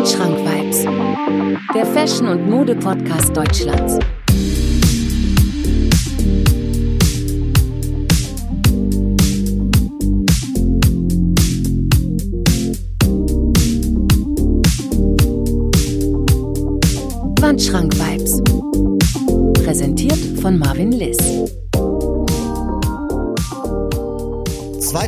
Wandschrank 0.00 0.38
Vibes, 0.38 0.84
der 1.74 1.84
Fashion- 1.84 2.28
und 2.28 2.48
Mode-Podcast 2.48 3.36
Deutschlands. 3.36 3.98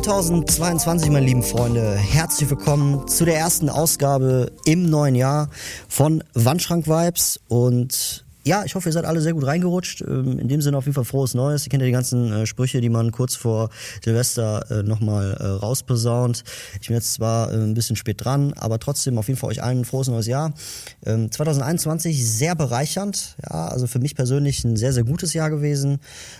2022, 0.03 1.11
meine 1.11 1.25
lieben 1.25 1.43
Freunde, 1.43 1.95
herzlich 1.95 2.49
willkommen 2.49 3.07
zu 3.07 3.23
der 3.23 3.37
ersten 3.37 3.69
Ausgabe 3.69 4.51
im 4.65 4.89
neuen 4.89 5.15
Jahr 5.15 5.49
von 5.87 6.21
Wandschrank 6.33 6.87
Vibes 6.87 7.39
und 7.47 8.25
ja, 8.45 8.63
ich 8.65 8.75
hoffe, 8.75 8.89
ihr 8.89 8.93
seid 8.93 9.05
alle 9.05 9.21
sehr 9.21 9.33
gut 9.33 9.45
reingerutscht. 9.45 10.01
Ähm, 10.01 10.37
in 10.39 10.47
dem 10.47 10.61
Sinne 10.61 10.77
auf 10.77 10.85
jeden 10.85 10.95
Fall 10.95 11.05
frohes 11.05 11.33
Neues. 11.33 11.65
Ihr 11.65 11.69
kennt 11.69 11.81
ja 11.81 11.85
die 11.85 11.93
ganzen 11.93 12.31
äh, 12.31 12.45
Sprüche, 12.45 12.81
die 12.81 12.89
man 12.89 13.11
kurz 13.11 13.35
vor 13.35 13.69
Silvester 14.03 14.69
äh, 14.69 14.83
nochmal 14.83 15.37
äh, 15.39 15.45
rausposaunt. 15.45 16.43
Ich 16.81 16.87
bin 16.87 16.95
jetzt 16.95 17.13
zwar 17.13 17.51
äh, 17.51 17.55
ein 17.55 17.73
bisschen 17.73 17.95
spät 17.95 18.23
dran, 18.23 18.53
aber 18.53 18.79
trotzdem 18.79 19.17
auf 19.17 19.27
jeden 19.27 19.39
Fall 19.39 19.49
euch 19.49 19.63
allen 19.63 19.79
ein 19.79 19.85
frohes 19.85 20.07
neues 20.07 20.27
Jahr. 20.27 20.53
Ähm, 21.05 21.31
2021 21.31 22.29
sehr 22.29 22.55
bereichernd. 22.55 23.37
Ja, 23.43 23.67
also 23.67 23.87
für 23.87 23.99
mich 23.99 24.15
persönlich 24.15 24.63
ein 24.63 24.75
sehr, 24.75 24.93
sehr 24.93 25.03
gutes 25.03 25.33
Jahr 25.33 25.49
gewesen. 25.49 25.99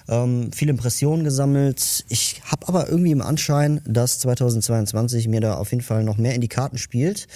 Ähm, 0.09 0.51
viele 0.51 0.71
Impressionen 0.71 1.23
gesammelt. 1.23 2.05
Ich 2.09 2.41
habe 2.45 2.67
aber 2.67 2.89
irgendwie 2.89 3.11
im 3.11 3.21
Anschein, 3.21 3.81
dass 3.85 4.19
2022 4.19 5.27
mir 5.27 5.41
da 5.41 5.55
auf 5.55 5.71
jeden 5.71 5.83
Fall 5.83 6.03
noch 6.03 6.17
mehr 6.17 6.35
in 6.35 6.41
die 6.41 6.49
Karten 6.49 6.77
spielt. 6.77 7.27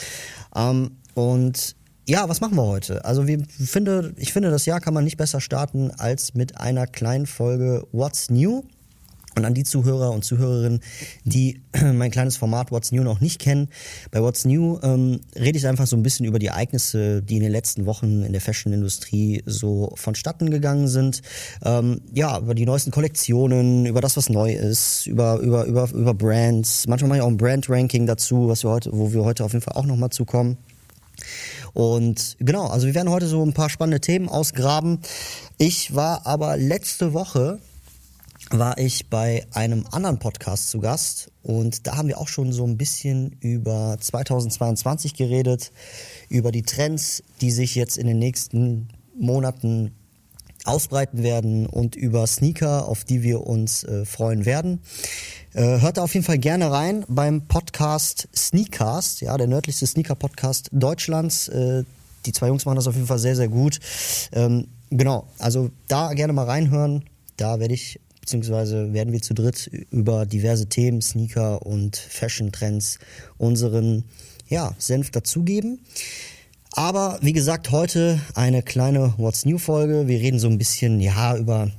Ähm, 0.55 0.91
und 1.13 1.75
ja, 2.07 2.29
was 2.29 2.39
machen 2.39 2.55
wir 2.55 2.63
heute? 2.63 3.03
Also 3.03 3.27
wir 3.27 3.43
finde, 3.49 4.13
ich 4.15 4.31
finde, 4.31 4.49
das 4.49 4.65
Jahr 4.65 4.79
kann 4.79 4.93
man 4.93 5.03
nicht 5.03 5.17
besser 5.17 5.41
starten 5.41 5.91
als 5.91 6.33
mit 6.33 6.57
einer 6.57 6.87
kleinen 6.87 7.25
Folge 7.25 7.85
What's 7.91 8.29
New. 8.29 8.63
Und 9.35 9.45
an 9.45 9.53
die 9.53 9.65
Zuhörer 9.65 10.09
und 10.09 10.25
Zuhörerinnen, 10.25 10.79
die 11.23 11.61
mein 11.93 12.09
kleines 12.09 12.37
Format 12.37 12.71
What's 12.71 12.91
New 12.91 13.03
noch 13.03 13.19
nicht 13.19 13.39
kennen. 13.39 13.67
Bei 14.09 14.19
What's 14.21 14.45
New 14.45 14.79
ähm, 14.81 15.19
rede 15.35 15.59
ich 15.59 15.67
einfach 15.67 15.85
so 15.85 15.95
ein 15.95 16.01
bisschen 16.01 16.25
über 16.25 16.39
die 16.39 16.47
Ereignisse, 16.47 17.21
die 17.21 17.35
in 17.35 17.43
den 17.43 17.51
letzten 17.51 17.85
Wochen 17.85 18.23
in 18.23 18.31
der 18.31 18.41
Fashion-Industrie 18.41 19.43
so 19.45 19.91
vonstatten 19.95 20.49
gegangen 20.49 20.87
sind. 20.87 21.21
Ähm, 21.63 22.01
ja, 22.13 22.39
über 22.39 22.55
die 22.55 22.65
neuesten 22.65 22.89
Kollektionen, 22.89 23.85
über 23.85 24.01
das, 24.01 24.17
was 24.17 24.29
neu 24.29 24.53
ist, 24.53 25.05
über, 25.05 25.37
über, 25.37 25.65
über, 25.65 25.87
über 25.91 26.13
Brands. 26.15 26.87
Manchmal 26.87 27.09
mache 27.09 27.17
ich 27.19 27.23
auch 27.23 27.29
ein 27.29 27.37
Brand-Ranking 27.37 28.07
dazu, 28.07 28.47
was 28.47 28.63
wir 28.63 28.71
heute, 28.71 28.89
wo 28.91 29.13
wir 29.13 29.23
heute 29.23 29.43
auf 29.43 29.53
jeden 29.53 29.63
Fall 29.63 29.75
auch 29.75 29.85
nochmal 29.85 30.09
zukommen. 30.09 30.57
Und 31.73 32.37
genau, 32.39 32.67
also 32.67 32.87
wir 32.87 32.95
werden 32.95 33.09
heute 33.09 33.27
so 33.27 33.43
ein 33.43 33.53
paar 33.53 33.69
spannende 33.69 34.01
Themen 34.01 34.29
ausgraben. 34.29 34.99
Ich 35.57 35.95
war 35.95 36.25
aber 36.25 36.57
letzte 36.57 37.13
Woche 37.13 37.59
war 38.49 38.77
ich 38.77 39.09
bei 39.09 39.45
einem 39.51 39.85
anderen 39.91 40.19
Podcast 40.19 40.69
zu 40.69 40.79
Gast 40.79 41.31
und 41.43 41.85
da 41.85 41.97
haben 41.97 42.07
wir 42.07 42.17
auch 42.17 42.29
schon 42.29 42.53
so 42.53 42.65
ein 42.65 42.77
bisschen 42.77 43.35
über 43.41 43.97
2022 43.99 45.15
geredet, 45.15 45.71
über 46.29 46.51
die 46.51 46.61
Trends, 46.61 47.23
die 47.41 47.51
sich 47.51 47.75
jetzt 47.75 47.97
in 47.97 48.07
den 48.07 48.19
nächsten 48.19 48.87
Monaten 49.19 49.96
ausbreiten 50.67 51.23
werden 51.23 51.65
und 51.65 51.95
über 51.95 52.27
Sneaker, 52.27 52.87
auf 52.87 53.03
die 53.03 53.23
wir 53.23 53.47
uns 53.47 53.83
äh, 53.83 54.05
freuen 54.05 54.45
werden. 54.45 54.81
Äh, 55.53 55.81
hört 55.81 55.97
da 55.97 56.03
auf 56.03 56.13
jeden 56.13 56.25
Fall 56.25 56.37
gerne 56.37 56.71
rein 56.71 57.05
beim 57.07 57.47
Podcast 57.47 58.27
Sneakcast, 58.35 59.21
ja, 59.21 59.37
der 59.37 59.47
nördlichste 59.47 59.87
Sneaker-Podcast 59.87 60.69
Deutschlands. 60.71 61.47
Äh, 61.47 61.83
die 62.25 62.31
zwei 62.33 62.47
Jungs 62.47 62.65
machen 62.65 62.75
das 62.75 62.87
auf 62.87 62.95
jeden 62.95 63.07
Fall 63.07 63.19
sehr, 63.19 63.35
sehr 63.35 63.47
gut. 63.47 63.79
Ähm, 64.33 64.67
genau, 64.89 65.27
also 65.39 65.71
da 65.87 66.13
gerne 66.13 66.33
mal 66.33 66.45
reinhören. 66.45 67.05
Da 67.37 67.59
werde 67.59 67.73
ich, 67.73 67.99
beziehungsweise 68.19 68.93
werden 68.93 69.13
wir 69.13 69.21
zu 69.21 69.33
dritt 69.33 69.67
über 69.89 70.25
diverse 70.25 70.67
Themen, 70.67 71.01
Sneaker 71.01 71.65
und 71.65 71.95
Fashion-Trends 71.95 72.99
unseren 73.37 74.03
ja, 74.49 74.75
Senf 74.77 75.11
dazugeben. 75.11 75.79
Aber 76.77 77.17
wie 77.23 77.33
gesagt, 77.33 77.71
heute 77.71 78.21
eine 78.35 78.61
kleine 78.61 79.15
What's 79.17 79.45
New 79.45 79.57
Folge. 79.57 80.07
Wir 80.07 80.19
reden 80.19 80.37
so 80.37 80.47
ein 80.47 80.59
bisschen, 80.59 81.01
ja, 81.01 81.35
über, 81.35 81.71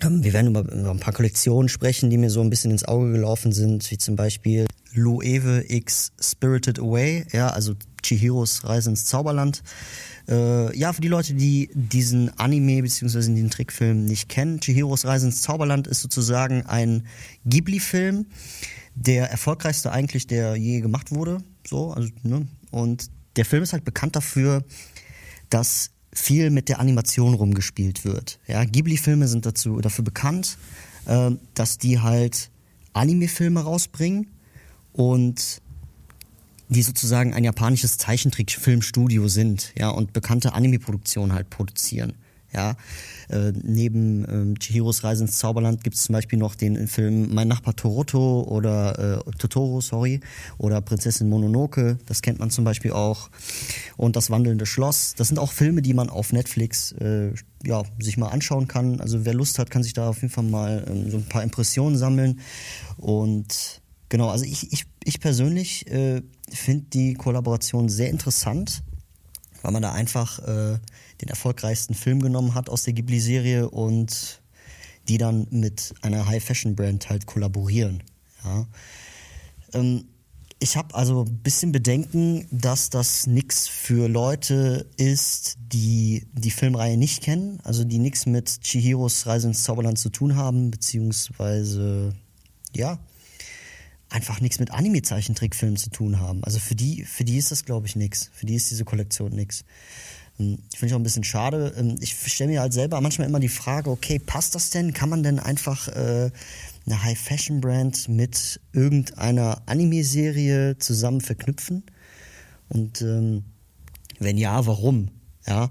ähm, 0.00 0.22
wir 0.22 0.32
werden 0.32 0.46
über, 0.46 0.60
über 0.60 0.92
ein 0.92 1.00
paar 1.00 1.12
Kollektionen 1.12 1.68
sprechen, 1.68 2.08
die 2.08 2.18
mir 2.18 2.30
so 2.30 2.40
ein 2.40 2.48
bisschen 2.48 2.70
ins 2.70 2.84
Auge 2.84 3.10
gelaufen 3.10 3.50
sind, 3.50 3.90
wie 3.90 3.98
zum 3.98 4.14
Beispiel 4.14 4.68
Loewe 4.92 5.64
X 5.66 6.12
Spirited 6.20 6.78
Away, 6.78 7.26
ja, 7.32 7.48
also 7.48 7.74
Chihiros 8.00 8.62
Reise 8.62 8.90
ins 8.90 9.06
Zauberland. 9.06 9.64
Äh, 10.28 10.78
ja, 10.78 10.92
für 10.92 11.00
die 11.00 11.08
Leute, 11.08 11.34
die 11.34 11.68
diesen 11.74 12.30
Anime 12.38 12.82
bzw. 12.82 13.34
den 13.34 13.50
Trickfilm 13.50 14.04
nicht 14.04 14.28
kennen, 14.28 14.60
Chihiros 14.60 15.04
Reise 15.04 15.26
ins 15.26 15.42
Zauberland 15.42 15.88
ist 15.88 16.00
sozusagen 16.00 16.64
ein 16.64 17.08
Ghibli-Film, 17.44 18.26
der 18.94 19.32
erfolgreichste 19.32 19.90
eigentlich, 19.90 20.28
der 20.28 20.54
je 20.54 20.80
gemacht 20.80 21.10
wurde. 21.10 21.38
So, 21.66 21.90
also, 21.90 22.08
ne? 22.22 22.46
Und 22.70 23.10
der 23.38 23.44
Film 23.44 23.62
ist 23.62 23.72
halt 23.72 23.84
bekannt 23.84 24.16
dafür, 24.16 24.64
dass 25.48 25.90
viel 26.12 26.50
mit 26.50 26.68
der 26.68 26.80
Animation 26.80 27.34
rumgespielt 27.34 28.04
wird. 28.04 28.40
Ja, 28.46 28.64
Ghibli-Filme 28.64 29.28
sind 29.28 29.46
dazu, 29.46 29.80
dafür 29.80 30.04
bekannt, 30.04 30.58
äh, 31.06 31.30
dass 31.54 31.78
die 31.78 32.00
halt 32.00 32.50
Anime-Filme 32.92 33.60
rausbringen 33.60 34.26
und 34.92 35.62
die 36.68 36.82
sozusagen 36.82 37.32
ein 37.32 37.44
japanisches 37.44 37.96
Zeichentrickfilmstudio 37.96 39.28
sind, 39.28 39.72
ja, 39.78 39.88
und 39.88 40.12
bekannte 40.12 40.52
Anime-Produktionen 40.52 41.32
halt 41.32 41.48
produzieren. 41.48 42.14
Ja, 42.52 42.76
äh, 43.28 43.52
neben 43.62 44.54
äh, 44.54 44.58
Chihiros 44.58 45.04
Reise 45.04 45.24
ins 45.24 45.38
Zauberland 45.38 45.84
gibt 45.84 45.96
es 45.96 46.04
zum 46.04 46.14
Beispiel 46.14 46.38
noch 46.38 46.54
den 46.54 46.88
Film 46.88 47.34
Mein 47.34 47.46
Nachbar 47.46 47.76
Toroto 47.76 48.42
oder 48.42 49.18
äh, 49.26 49.30
Totoro, 49.38 49.82
sorry, 49.82 50.20
oder 50.56 50.80
Prinzessin 50.80 51.28
Mononoke, 51.28 51.98
das 52.06 52.22
kennt 52.22 52.38
man 52.38 52.50
zum 52.50 52.64
Beispiel 52.64 52.92
auch. 52.92 53.28
Und 53.96 54.16
Das 54.16 54.30
wandelnde 54.30 54.64
Schloss. 54.66 55.14
Das 55.16 55.28
sind 55.28 55.38
auch 55.38 55.52
Filme, 55.52 55.82
die 55.82 55.92
man 55.94 56.08
auf 56.08 56.32
Netflix 56.32 56.92
äh, 56.92 57.32
ja, 57.64 57.82
sich 58.00 58.16
mal 58.16 58.28
anschauen 58.28 58.66
kann. 58.66 59.00
Also 59.00 59.24
wer 59.24 59.34
Lust 59.34 59.58
hat, 59.58 59.70
kann 59.70 59.82
sich 59.82 59.92
da 59.92 60.08
auf 60.08 60.22
jeden 60.22 60.32
Fall 60.32 60.44
mal 60.44 60.84
ähm, 60.88 61.10
so 61.10 61.18
ein 61.18 61.28
paar 61.28 61.42
Impressionen 61.42 61.98
sammeln. 61.98 62.40
Und 62.96 63.82
genau, 64.08 64.28
also 64.30 64.44
ich, 64.44 64.72
ich, 64.72 64.86
ich 65.04 65.20
persönlich 65.20 65.86
äh, 65.90 66.22
finde 66.50 66.86
die 66.92 67.14
Kollaboration 67.14 67.88
sehr 67.88 68.10
interessant, 68.10 68.82
weil 69.62 69.72
man 69.72 69.82
da 69.82 69.92
einfach 69.92 70.38
äh, 70.40 70.78
den 71.20 71.28
erfolgreichsten 71.28 71.94
Film 71.94 72.20
genommen 72.20 72.54
hat 72.54 72.68
aus 72.68 72.84
der 72.84 72.92
Ghibli-Serie 72.92 73.70
und 73.70 74.42
die 75.08 75.18
dann 75.18 75.46
mit 75.50 75.94
einer 76.02 76.26
High-Fashion-Brand 76.26 77.08
halt 77.08 77.26
kollaborieren. 77.26 78.02
Ja. 78.44 78.66
Ähm, 79.72 80.04
ich 80.60 80.76
habe 80.76 80.94
also 80.94 81.24
ein 81.24 81.38
bisschen 81.38 81.70
Bedenken, 81.70 82.46
dass 82.50 82.90
das 82.90 83.28
nichts 83.28 83.68
für 83.68 84.08
Leute 84.08 84.86
ist, 84.96 85.56
die 85.58 86.26
die 86.32 86.50
Filmreihe 86.50 86.96
nicht 86.96 87.22
kennen, 87.22 87.60
also 87.62 87.84
die 87.84 87.98
nichts 87.98 88.26
mit 88.26 88.62
Chihiros 88.62 89.26
Reise 89.26 89.48
ins 89.48 89.62
Zauberland 89.62 89.98
zu 89.98 90.08
tun 90.10 90.34
haben, 90.34 90.72
beziehungsweise 90.72 92.12
ja, 92.74 92.98
einfach 94.08 94.40
nichts 94.40 94.58
mit 94.58 94.72
Anime-Zeichentrickfilmen 94.72 95.76
zu 95.76 95.90
tun 95.90 96.18
haben. 96.18 96.42
Also 96.42 96.58
für 96.58 96.74
die, 96.74 97.04
für 97.04 97.24
die 97.24 97.36
ist 97.36 97.52
das, 97.52 97.64
glaube 97.64 97.86
ich, 97.86 97.94
nichts. 97.94 98.30
Für 98.32 98.46
die 98.46 98.54
ist 98.54 98.70
diese 98.70 98.84
Kollektion 98.84 99.32
nichts. 99.32 99.64
Hm, 100.38 100.58
ich 100.72 100.78
finde 100.78 100.86
ich 100.86 100.94
auch 100.94 101.00
ein 101.00 101.04
bisschen 101.04 101.24
schade. 101.24 101.74
Ähm, 101.76 101.96
ich 102.00 102.14
stelle 102.14 102.50
mir 102.50 102.60
halt 102.60 102.72
selber 102.72 103.00
manchmal 103.00 103.28
immer 103.28 103.40
die 103.40 103.48
Frage, 103.48 103.90
okay, 103.90 104.18
passt 104.18 104.54
das 104.54 104.70
denn? 104.70 104.94
Kann 104.94 105.08
man 105.08 105.22
denn 105.22 105.38
einfach 105.38 105.88
äh, 105.88 106.30
eine 106.86 107.02
High-Fashion-Brand 107.02 108.08
mit 108.08 108.60
irgendeiner 108.72 109.62
Anime-Serie 109.66 110.78
zusammen 110.78 111.20
verknüpfen? 111.20 111.84
Und 112.68 113.02
ähm, 113.02 113.44
wenn 114.18 114.38
ja, 114.38 114.66
warum? 114.66 115.10
Ja, 115.46 115.70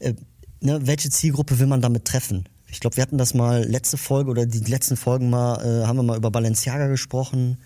äh, 0.00 0.14
ne, 0.60 0.86
welche 0.86 1.10
Zielgruppe 1.10 1.58
will 1.58 1.66
man 1.66 1.82
damit 1.82 2.04
treffen? 2.04 2.48
Ich 2.68 2.80
glaube, 2.80 2.96
wir 2.96 3.02
hatten 3.02 3.18
das 3.18 3.34
mal 3.34 3.64
letzte 3.64 3.98
Folge 3.98 4.30
oder 4.30 4.46
die 4.46 4.58
letzten 4.60 4.96
Folgen 4.96 5.28
mal, 5.28 5.60
äh, 5.64 5.86
haben 5.86 5.96
wir 5.96 6.02
mal 6.02 6.16
über 6.16 6.30
Balenciaga 6.30 6.86
gesprochen, 6.86 7.58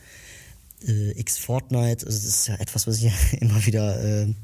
äh, 0.87 1.19
X 1.21 1.39
Fortnite. 1.39 2.07
Also 2.07 2.19
das 2.19 2.25
ist 2.25 2.49
ja 2.49 2.55
etwas, 2.57 2.87
was 2.87 3.03
ich 3.03 3.13
immer 3.41 3.65
wieder 3.67 4.03
äh, 4.03 4.35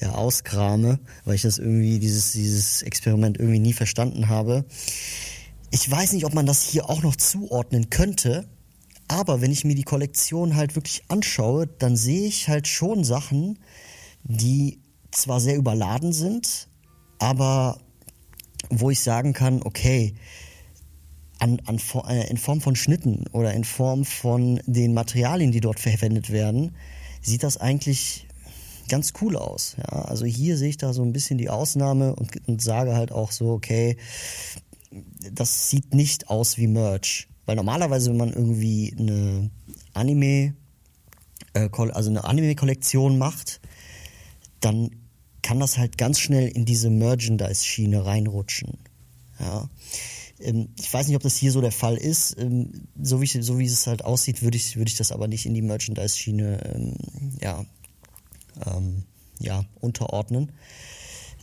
ja, 0.00 0.12
auskrame, 0.12 1.00
weil 1.24 1.34
ich 1.34 1.42
das 1.42 1.58
irgendwie, 1.58 1.98
dieses, 1.98 2.32
dieses 2.32 2.82
Experiment 2.82 3.38
irgendwie 3.38 3.58
nie 3.58 3.72
verstanden 3.72 4.28
habe. 4.28 4.64
Ich 5.70 5.90
weiß 5.90 6.12
nicht, 6.12 6.24
ob 6.24 6.34
man 6.34 6.46
das 6.46 6.62
hier 6.62 6.88
auch 6.88 7.02
noch 7.02 7.16
zuordnen 7.16 7.90
könnte, 7.90 8.48
aber 9.08 9.40
wenn 9.40 9.50
ich 9.50 9.64
mir 9.64 9.74
die 9.74 9.82
Kollektion 9.82 10.54
halt 10.54 10.76
wirklich 10.76 11.02
anschaue, 11.08 11.66
dann 11.66 11.96
sehe 11.96 12.28
ich 12.28 12.48
halt 12.48 12.68
schon 12.68 13.04
Sachen, 13.04 13.58
die 14.22 14.80
zwar 15.10 15.40
sehr 15.40 15.56
überladen 15.56 16.12
sind, 16.12 16.68
aber 17.18 17.80
wo 18.70 18.90
ich 18.90 19.00
sagen 19.00 19.32
kann, 19.32 19.62
okay, 19.62 20.14
an, 21.38 21.60
an, 21.66 21.80
äh, 22.08 22.28
in 22.28 22.36
Form 22.36 22.60
von 22.60 22.76
Schnitten 22.76 23.26
oder 23.32 23.54
in 23.54 23.64
Form 23.64 24.04
von 24.04 24.60
den 24.66 24.92
Materialien, 24.94 25.52
die 25.52 25.60
dort 25.60 25.80
verwendet 25.80 26.30
werden, 26.30 26.76
sieht 27.22 27.42
das 27.42 27.56
eigentlich 27.56 28.27
ganz 28.88 29.12
cool 29.20 29.36
aus. 29.36 29.76
Ja, 29.78 30.02
also 30.02 30.24
hier 30.24 30.56
sehe 30.56 30.70
ich 30.70 30.76
da 30.76 30.92
so 30.92 31.02
ein 31.02 31.12
bisschen 31.12 31.38
die 31.38 31.50
Ausnahme 31.50 32.14
und, 32.16 32.30
und 32.48 32.62
sage 32.62 32.94
halt 32.94 33.12
auch 33.12 33.30
so, 33.30 33.50
okay, 33.50 33.96
das 35.32 35.70
sieht 35.70 35.94
nicht 35.94 36.28
aus 36.28 36.56
wie 36.56 36.66
Merch. 36.66 37.28
Weil 37.46 37.56
normalerweise, 37.56 38.10
wenn 38.10 38.18
man 38.18 38.32
irgendwie 38.32 38.94
eine 38.98 39.50
Anime, 39.94 40.54
äh, 41.54 41.68
also 41.92 42.10
eine 42.10 42.24
Anime-Kollektion 42.24 43.18
macht, 43.18 43.60
dann 44.60 44.90
kann 45.42 45.60
das 45.60 45.78
halt 45.78 45.96
ganz 45.96 46.18
schnell 46.18 46.48
in 46.48 46.64
diese 46.64 46.90
Merchandise-Schiene 46.90 48.04
reinrutschen. 48.04 48.78
Ja. 49.40 49.68
Ähm, 50.40 50.68
ich 50.78 50.92
weiß 50.92 51.06
nicht, 51.06 51.16
ob 51.16 51.22
das 51.22 51.36
hier 51.36 51.52
so 51.52 51.60
der 51.60 51.72
Fall 51.72 51.96
ist. 51.96 52.36
Ähm, 52.38 52.88
so, 53.00 53.22
wie, 53.22 53.26
so 53.26 53.58
wie 53.58 53.64
es 53.64 53.86
halt 53.86 54.04
aussieht, 54.04 54.42
würde 54.42 54.56
ich, 54.56 54.76
würde 54.76 54.90
ich 54.90 54.96
das 54.96 55.12
aber 55.12 55.28
nicht 55.28 55.46
in 55.46 55.54
die 55.54 55.62
Merchandise-Schiene 55.62 56.74
ähm, 56.74 56.94
ja, 57.40 57.64
ähm, 58.66 59.04
ja, 59.38 59.64
unterordnen. 59.80 60.52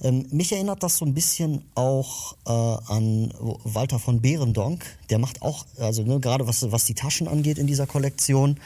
Ähm, 0.01 0.25
mich 0.31 0.51
erinnert 0.51 0.83
das 0.83 0.97
so 0.97 1.05
ein 1.05 1.13
bisschen 1.13 1.63
auch 1.73 2.35
äh, 2.45 2.51
an 2.51 3.33
Walter 3.63 3.99
von 3.99 4.21
Behrendonk. 4.21 4.85
Der 5.09 5.19
macht 5.19 5.41
auch, 5.41 5.65
also 5.79 6.03
ne, 6.03 6.19
gerade 6.19 6.47
was, 6.47 6.69
was 6.71 6.85
die 6.85 6.95
Taschen 6.95 7.27
angeht 7.27 7.57
in 7.57 7.67
dieser 7.67 7.87
Kollektion, 7.87 8.57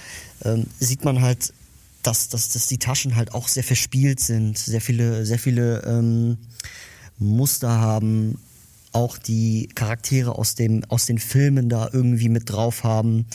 ähm, 0.44 0.66
sieht 0.80 1.06
man 1.06 1.22
halt, 1.22 1.54
dass, 2.02 2.30
dass, 2.30 2.50
dass 2.50 2.68
die 2.68 2.80
Taschen 2.80 3.16
halt 3.16 3.34
auch 3.34 3.48
sehr 3.48 3.64
verspielt 3.64 4.20
sind, 4.20 4.58
sehr 4.58 4.82
viele, 4.82 5.26
sehr 5.26 5.38
viele 5.38 5.84
ähm, 5.86 6.38
Muster 7.20 7.80
haben, 7.80 8.40
auch 8.92 9.18
die 9.18 9.68
Charaktere 9.76 10.36
aus, 10.36 10.56
dem, 10.56 10.84
aus 10.86 11.06
den 11.06 11.20
Filmen 11.20 11.70
da 11.70 11.90
irgendwie 11.92 12.30
mit 12.30 12.50
drauf 12.50 12.84
haben. 12.84 13.28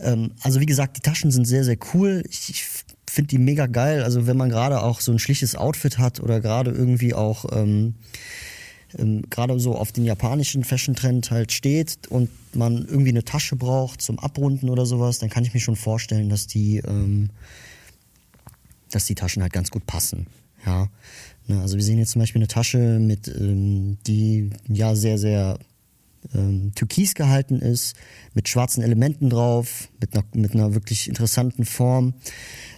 Ähm, 0.00 0.32
also 0.40 0.58
wie 0.58 0.66
gesagt, 0.66 0.96
die 0.96 1.02
Taschen 1.02 1.30
sind 1.30 1.44
sehr, 1.44 1.62
sehr 1.62 1.76
cool. 1.94 2.24
Ich, 2.28 2.50
ich 2.50 2.66
finde 3.12 3.28
die 3.28 3.38
mega 3.38 3.66
geil. 3.66 4.02
Also 4.02 4.26
wenn 4.26 4.36
man 4.36 4.48
gerade 4.48 4.82
auch 4.82 5.00
so 5.00 5.12
ein 5.12 5.18
schlichtes 5.18 5.54
Outfit 5.54 5.98
hat 5.98 6.20
oder 6.20 6.40
gerade 6.40 6.70
irgendwie 6.70 7.14
auch 7.14 7.44
ähm, 7.52 7.94
ähm, 8.98 9.22
gerade 9.30 9.58
so 9.58 9.76
auf 9.76 9.92
den 9.92 10.04
japanischen 10.04 10.64
Fashion-Trend 10.64 11.30
halt 11.30 11.52
steht 11.52 12.08
und 12.08 12.30
man 12.54 12.86
irgendwie 12.86 13.10
eine 13.10 13.24
Tasche 13.24 13.56
braucht 13.56 14.02
zum 14.02 14.18
Abrunden 14.18 14.68
oder 14.68 14.86
sowas, 14.86 15.18
dann 15.18 15.30
kann 15.30 15.44
ich 15.44 15.54
mir 15.54 15.60
schon 15.60 15.76
vorstellen, 15.76 16.28
dass 16.28 16.46
die, 16.46 16.78
ähm, 16.78 17.30
dass 18.90 19.06
die 19.06 19.14
Taschen 19.14 19.42
halt 19.42 19.52
ganz 19.52 19.70
gut 19.70 19.86
passen. 19.86 20.26
Ja. 20.66 20.88
Ne, 21.48 21.60
also 21.60 21.76
wir 21.76 21.82
sehen 21.82 21.98
jetzt 21.98 22.12
zum 22.12 22.20
Beispiel 22.20 22.40
eine 22.40 22.48
Tasche 22.48 22.98
mit, 22.98 23.28
ähm, 23.28 23.98
die 24.06 24.50
ja 24.68 24.94
sehr, 24.94 25.18
sehr 25.18 25.58
ähm, 26.34 26.72
türkis 26.74 27.14
gehalten 27.14 27.58
ist, 27.60 27.94
mit 28.34 28.48
schwarzen 28.48 28.82
Elementen 28.82 29.30
drauf, 29.30 29.88
mit 30.00 30.14
einer, 30.14 30.24
mit 30.34 30.54
einer 30.54 30.74
wirklich 30.74 31.08
interessanten 31.08 31.64
Form. 31.64 32.14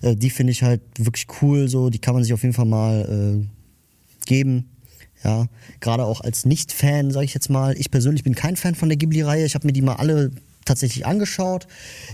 Äh, 0.03 0.17
die 0.17 0.31
finde 0.31 0.53
ich 0.53 0.63
halt 0.63 0.83
wirklich 0.99 1.27
cool, 1.41 1.69
so, 1.69 1.91
die 1.91 1.99
kann 1.99 2.15
man 2.15 2.23
sich 2.23 2.33
auf 2.33 2.43
jeden 2.43 2.55
Fall 2.55 2.67
mal 2.67 3.45
äh, 3.45 4.27
geben. 4.27 4.71
Ja, 5.23 5.47
gerade 5.81 6.05
auch 6.05 6.21
als 6.21 6.45
Nicht-Fan, 6.45 7.11
sage 7.11 7.25
ich 7.25 7.33
jetzt 7.33 7.49
mal. 7.49 7.75
Ich 7.79 7.91
persönlich 7.91 8.25
bin 8.25 8.35
kein 8.35 8.57
Fan 8.57 8.75
von 8.75 8.91
der 8.91 8.99
Ghibli-Reihe. 8.99 9.47
Ich 9.47 9.55
habe 9.55 9.67
mir 9.67 9.73
die 9.73 9.81
mal 9.81 9.95
alle 9.95 10.31
tatsächlich 10.65 11.07
angeschaut. 11.07 11.67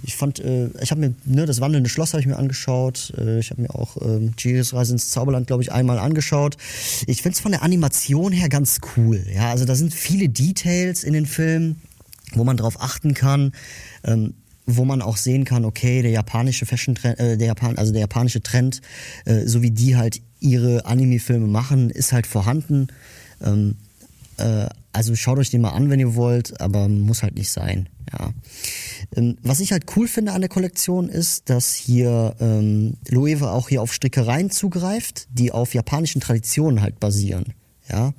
Ich 0.03 0.17
fand, 0.17 0.41
äh, 0.41 0.69
ich 0.83 0.91
habe 0.91 1.01
mir, 1.01 1.15
ne, 1.25 1.47
das 1.47 1.61
wandelnde 1.61 1.91
Schloss 1.91 2.13
habe 2.13 2.21
ich 2.21 2.27
mir 2.27 2.37
angeschaut. 2.37 3.13
Äh, 3.19 3.39
ich 3.39 3.51
habe 3.51 3.63
mir 3.63 3.75
auch 3.75 3.97
ähm, 4.01 4.33
Giles 4.37 4.75
Reise 4.75 4.93
ins 4.93 5.11
Zauberland, 5.11 5.47
glaube 5.47 5.63
ich, 5.63 5.73
einmal 5.73 5.99
angeschaut. 5.99 6.57
Ich 7.07 7.23
finde 7.23 7.35
es 7.35 7.41
von 7.41 7.53
der 7.53 7.63
Animation 7.63 8.33
her 8.33 8.49
ganz 8.49 8.81
cool. 8.97 9.25
Ja, 9.33 9.51
also 9.51 9.65
da 9.65 9.75
sind 9.75 9.95
viele 9.95 10.29
Details 10.29 11.05
in 11.05 11.13
den 11.13 11.27
Filmen, 11.27 11.81
wo 12.35 12.45
man 12.45 12.57
drauf 12.57 12.81
achten 12.81 13.15
kann. 13.15 13.53
Ähm, 14.05 14.35
wo 14.67 14.85
man 14.85 15.03
auch 15.03 15.17
sehen 15.17 15.45
kann, 15.45 15.65
okay, 15.65 16.03
der 16.03 16.13
japanische 16.13 16.65
Fashion 16.65 16.95
Trend, 16.95 17.19
äh, 17.19 17.37
der 17.37 17.49
Japan, 17.49 17.77
also 17.77 17.93
der 17.93 18.03
japanische 18.03 18.41
Trend, 18.41 18.81
äh, 19.25 19.47
so 19.47 19.63
wie 19.63 19.73
die 19.73 19.97
halt 19.97 20.21
ihre 20.39 20.87
Anime-Filme 20.87 21.47
machen, 21.47 21.91
ist 21.91 22.13
halt 22.13 22.27
vorhanden. 22.27 22.89
Ähm, 23.43 23.77
äh, 24.37 24.67
also 24.93 25.15
schaut 25.15 25.39
euch 25.39 25.51
den 25.51 25.61
mal 25.61 25.71
an, 25.71 25.91
wenn 25.91 26.01
ihr 26.01 26.15
wollt, 26.15 26.61
aber 26.61 26.89
muss 26.89 27.23
halt 27.23 27.37
nicht 27.37 27.51
sein. 27.51 27.89
Ja. 28.13 28.33
Ähm, 29.17 29.37
was 29.43 29.61
ich 29.61 29.73
halt 29.73 29.85
cool 29.97 30.09
finde 30.09 30.33
an 30.33 30.41
der 30.41 30.51
Kollektion 30.51 31.09
ist, 31.09 31.49
dass 31.49 31.75
hier 31.75 32.35
ähm, 32.41 32.95
Loewe 33.09 33.51
auch 33.51 33.69
hier 33.69 33.83
auf 33.83 33.93
Strickereien 33.93 34.51
zugreift, 34.51 35.29
die 35.31 35.53
auf 35.53 35.75
japanischen 35.75 36.21
Traditionen 36.21 36.83
halt 36.83 36.99
basieren. 36.99 37.55
Ja. 37.89 38.13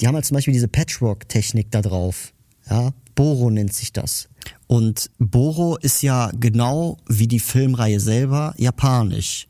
Die 0.00 0.06
haben 0.06 0.14
halt 0.14 0.24
zum 0.24 0.34
Beispiel 0.34 0.54
diese 0.54 0.68
Patchwork-Technik 0.68 1.70
da 1.70 1.82
drauf. 1.82 2.32
Ja. 2.68 2.92
Boro 3.14 3.50
nennt 3.50 3.72
sich 3.72 3.92
das. 3.92 4.28
Und 4.66 5.10
Boro 5.18 5.76
ist 5.76 6.02
ja 6.02 6.30
genau 6.38 6.96
wie 7.08 7.28
die 7.28 7.40
Filmreihe 7.40 8.00
selber 8.00 8.54
japanisch. 8.56 9.46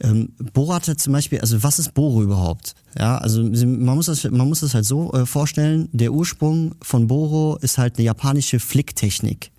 Ähm, 0.00 0.32
Boro 0.52 0.74
hatte 0.74 0.96
zum 0.96 1.12
Beispiel, 1.12 1.40
also 1.40 1.62
was 1.62 1.78
ist 1.78 1.94
Boro 1.94 2.22
überhaupt? 2.22 2.74
Ja, 2.96 3.18
also 3.18 3.42
man 3.42 3.96
muss 3.96 4.06
das, 4.06 4.24
man 4.24 4.48
muss 4.48 4.60
das 4.60 4.74
halt 4.74 4.84
so 4.84 5.12
äh, 5.12 5.26
vorstellen, 5.26 5.88
der 5.92 6.12
Ursprung 6.12 6.74
von 6.80 7.08
Boro 7.08 7.58
ist 7.60 7.78
halt 7.78 7.96
eine 7.96 8.04
japanische 8.04 8.60
Flicktechnik. 8.60 9.50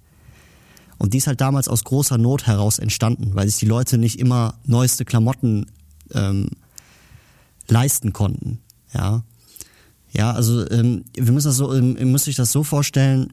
Und 0.98 1.14
die 1.14 1.18
ist 1.18 1.28
halt 1.28 1.42
damals 1.42 1.68
aus 1.68 1.84
großer 1.84 2.18
Not 2.18 2.48
heraus 2.48 2.80
entstanden, 2.80 3.32
weil 3.34 3.48
sich 3.48 3.58
die 3.58 3.66
Leute 3.66 3.98
nicht 3.98 4.20
immer 4.20 4.56
neueste 4.66 5.06
Klamotten 5.06 5.66
ähm, 6.14 6.50
leisten 7.68 8.14
konnten. 8.14 8.60
Ja, 8.94 9.24
ja, 10.12 10.32
also 10.32 10.70
ähm, 10.72 11.06
wir 11.14 11.32
müssen 11.32 11.48
das 11.48 11.58
so, 11.58 11.74
ähm, 11.74 11.96
ihr 11.98 12.06
müsst 12.06 12.28
euch 12.28 12.36
das 12.36 12.52
so 12.52 12.64
vorstellen. 12.64 13.32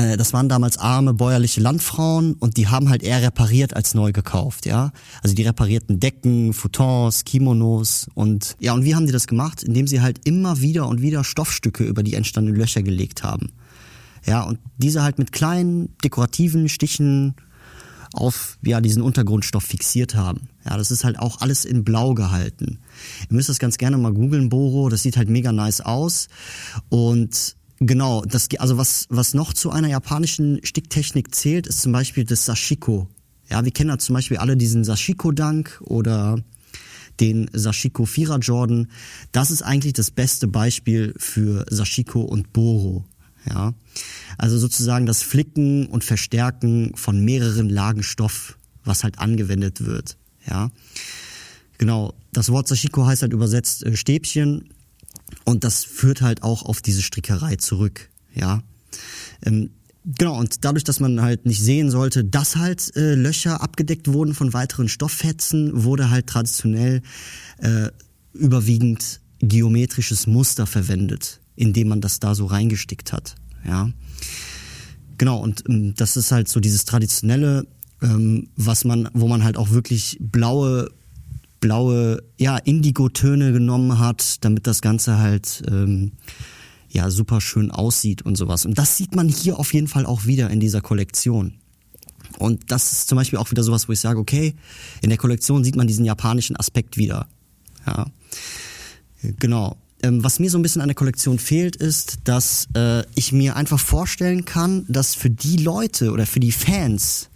Äh, 0.00 0.16
das 0.16 0.32
waren 0.32 0.48
damals 0.48 0.78
arme 0.78 1.14
bäuerliche 1.14 1.60
Landfrauen 1.60 2.34
und 2.34 2.56
die 2.56 2.68
haben 2.68 2.88
halt 2.88 3.02
eher 3.02 3.22
repariert 3.22 3.74
als 3.74 3.94
neu 3.94 4.12
gekauft, 4.12 4.66
ja. 4.66 4.92
Also 5.22 5.34
die 5.34 5.42
reparierten 5.42 6.00
Decken, 6.00 6.52
Futons, 6.52 7.24
Kimonos 7.24 8.08
und 8.14 8.56
ja, 8.60 8.72
und 8.72 8.84
wie 8.84 8.94
haben 8.94 9.06
die 9.06 9.12
das 9.12 9.26
gemacht? 9.26 9.62
Indem 9.62 9.86
sie 9.86 10.00
halt 10.00 10.26
immer 10.26 10.60
wieder 10.60 10.88
und 10.88 11.02
wieder 11.02 11.24
Stoffstücke 11.24 11.84
über 11.84 12.02
die 12.02 12.14
entstandenen 12.14 12.58
Löcher 12.58 12.82
gelegt 12.82 13.22
haben. 13.22 13.52
Ja, 14.26 14.42
und 14.42 14.58
diese 14.78 15.02
halt 15.02 15.18
mit 15.18 15.32
kleinen 15.32 15.96
dekorativen 16.04 16.68
Stichen 16.68 17.34
auf 18.12 18.58
ja 18.62 18.80
diesen 18.80 19.02
Untergrundstoff 19.02 19.64
fixiert 19.64 20.14
haben. 20.14 20.48
Ja, 20.64 20.76
das 20.76 20.90
ist 20.90 21.04
halt 21.04 21.18
auch 21.18 21.40
alles 21.40 21.64
in 21.64 21.84
Blau 21.84 22.14
gehalten. 22.14 22.78
Ihr 23.28 23.36
müsst 23.36 23.48
das 23.48 23.58
ganz 23.58 23.78
gerne 23.78 23.98
mal 23.98 24.12
googeln, 24.12 24.48
Boro. 24.48 24.88
Das 24.88 25.02
sieht 25.02 25.16
halt 25.16 25.28
mega 25.28 25.52
nice 25.52 25.80
aus 25.80 26.28
und 26.88 27.56
Genau, 27.80 28.22
das, 28.26 28.48
also 28.58 28.76
was, 28.76 29.06
was 29.08 29.32
noch 29.32 29.54
zu 29.54 29.70
einer 29.70 29.88
japanischen 29.88 30.60
Sticktechnik 30.62 31.34
zählt, 31.34 31.66
ist 31.66 31.80
zum 31.80 31.92
Beispiel 31.92 32.24
das 32.24 32.44
Sashiko. 32.44 33.08
Ja, 33.48 33.64
wir 33.64 33.72
kennen 33.72 33.88
ja 33.88 33.98
zum 33.98 34.14
Beispiel 34.14 34.36
alle 34.36 34.56
diesen 34.56 34.84
Sashiko-Dank 34.84 35.80
oder 35.84 36.38
den 37.20 37.50
Sashiko 37.54 38.04
Vierer 38.04 38.38
Jordan. 38.38 38.88
Das 39.32 39.50
ist 39.50 39.62
eigentlich 39.62 39.94
das 39.94 40.10
beste 40.10 40.46
Beispiel 40.46 41.14
für 41.16 41.64
Sashiko 41.70 42.20
und 42.20 42.52
Boro. 42.52 43.04
Ja, 43.48 43.72
also 44.36 44.58
sozusagen 44.58 45.06
das 45.06 45.22
Flicken 45.22 45.86
und 45.86 46.04
Verstärken 46.04 46.92
von 46.94 47.24
mehreren 47.24 47.70
Lagen 47.70 48.02
Stoff, 48.02 48.58
was 48.84 49.04
halt 49.04 49.18
angewendet 49.18 49.86
wird. 49.86 50.18
Ja, 50.46 50.70
genau. 51.78 52.12
Das 52.32 52.50
Wort 52.50 52.68
Sashiko 52.68 53.06
heißt 53.06 53.22
halt 53.22 53.32
übersetzt 53.32 53.84
äh, 53.84 53.96
Stäbchen 53.96 54.68
und 55.44 55.64
das 55.64 55.84
führt 55.84 56.22
halt 56.22 56.42
auch 56.42 56.62
auf 56.62 56.80
diese 56.82 57.02
Strickerei 57.02 57.56
zurück, 57.56 58.10
ja. 58.34 58.62
Ähm, 59.44 59.70
genau, 60.04 60.38
und 60.38 60.64
dadurch, 60.64 60.84
dass 60.84 61.00
man 61.00 61.20
halt 61.20 61.46
nicht 61.46 61.60
sehen 61.62 61.90
sollte, 61.90 62.24
dass 62.24 62.56
halt 62.56 62.94
äh, 62.96 63.14
Löcher 63.14 63.62
abgedeckt 63.62 64.08
wurden 64.08 64.34
von 64.34 64.52
weiteren 64.52 64.88
Stofffetzen, 64.88 65.84
wurde 65.84 66.10
halt 66.10 66.26
traditionell 66.26 67.02
äh, 67.58 67.88
überwiegend 68.32 69.20
geometrisches 69.40 70.26
Muster 70.26 70.66
verwendet, 70.66 71.40
indem 71.56 71.88
man 71.88 72.00
das 72.00 72.20
da 72.20 72.34
so 72.34 72.46
reingestickt 72.46 73.12
hat, 73.12 73.34
ja. 73.64 73.90
Genau, 75.18 75.38
und 75.38 75.64
ähm, 75.68 75.94
das 75.96 76.16
ist 76.16 76.32
halt 76.32 76.48
so 76.48 76.60
dieses 76.60 76.86
traditionelle, 76.86 77.66
ähm, 78.00 78.48
was 78.56 78.84
man, 78.84 79.08
wo 79.12 79.28
man 79.28 79.44
halt 79.44 79.58
auch 79.58 79.70
wirklich 79.70 80.16
blaue 80.18 80.90
blaue, 81.60 82.22
ja, 82.38 82.56
Indigo-Töne 82.56 83.52
genommen 83.52 83.98
hat, 83.98 84.44
damit 84.44 84.66
das 84.66 84.80
Ganze 84.80 85.18
halt 85.18 85.62
ähm, 85.70 86.12
ja 86.88 87.10
super 87.10 87.40
schön 87.40 87.70
aussieht 87.70 88.22
und 88.22 88.36
sowas. 88.36 88.66
Und 88.66 88.78
das 88.78 88.96
sieht 88.96 89.14
man 89.14 89.28
hier 89.28 89.58
auf 89.58 89.72
jeden 89.72 89.88
Fall 89.88 90.06
auch 90.06 90.26
wieder 90.26 90.50
in 90.50 90.60
dieser 90.60 90.80
Kollektion. 90.80 91.54
Und 92.38 92.70
das 92.70 92.92
ist 92.92 93.08
zum 93.08 93.16
Beispiel 93.16 93.38
auch 93.38 93.50
wieder 93.50 93.62
sowas, 93.62 93.88
wo 93.88 93.92
ich 93.92 94.00
sage, 94.00 94.18
okay, 94.18 94.54
in 95.02 95.10
der 95.10 95.18
Kollektion 95.18 95.64
sieht 95.64 95.76
man 95.76 95.86
diesen 95.86 96.04
japanischen 96.04 96.56
Aspekt 96.56 96.96
wieder. 96.96 97.28
Ja, 97.86 98.06
genau. 99.38 99.76
Ähm, 100.02 100.24
was 100.24 100.38
mir 100.38 100.50
so 100.50 100.58
ein 100.58 100.62
bisschen 100.62 100.80
an 100.80 100.88
der 100.88 100.94
Kollektion 100.94 101.38
fehlt, 101.38 101.76
ist, 101.76 102.20
dass 102.24 102.68
äh, 102.74 103.04
ich 103.14 103.32
mir 103.32 103.56
einfach 103.56 103.78
vorstellen 103.78 104.44
kann, 104.44 104.86
dass 104.88 105.14
für 105.14 105.30
die 105.30 105.58
Leute 105.58 106.12
oder 106.12 106.26
für 106.26 106.40
die 106.40 106.52
Fans, 106.52 107.29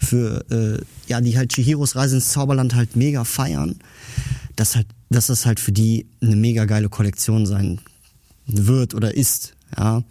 für 0.00 0.44
äh, 0.50 0.82
ja, 1.06 1.20
die 1.20 1.36
halt 1.36 1.52
Chihiros 1.52 1.94
Reise 1.94 2.16
ins 2.16 2.32
Zauberland 2.32 2.74
halt 2.74 2.96
mega 2.96 3.24
feiern, 3.24 3.76
dass 4.56 4.76
halt, 4.76 4.86
dass 5.10 5.26
das 5.26 5.46
halt 5.46 5.60
für 5.60 5.72
die 5.72 6.06
eine 6.20 6.36
mega 6.36 6.64
geile 6.64 6.88
Kollektion 6.88 7.46
sein 7.46 7.80
wird 8.46 8.94
oder 8.94 9.14
ist. 9.14 9.54
Ja. 9.76 10.02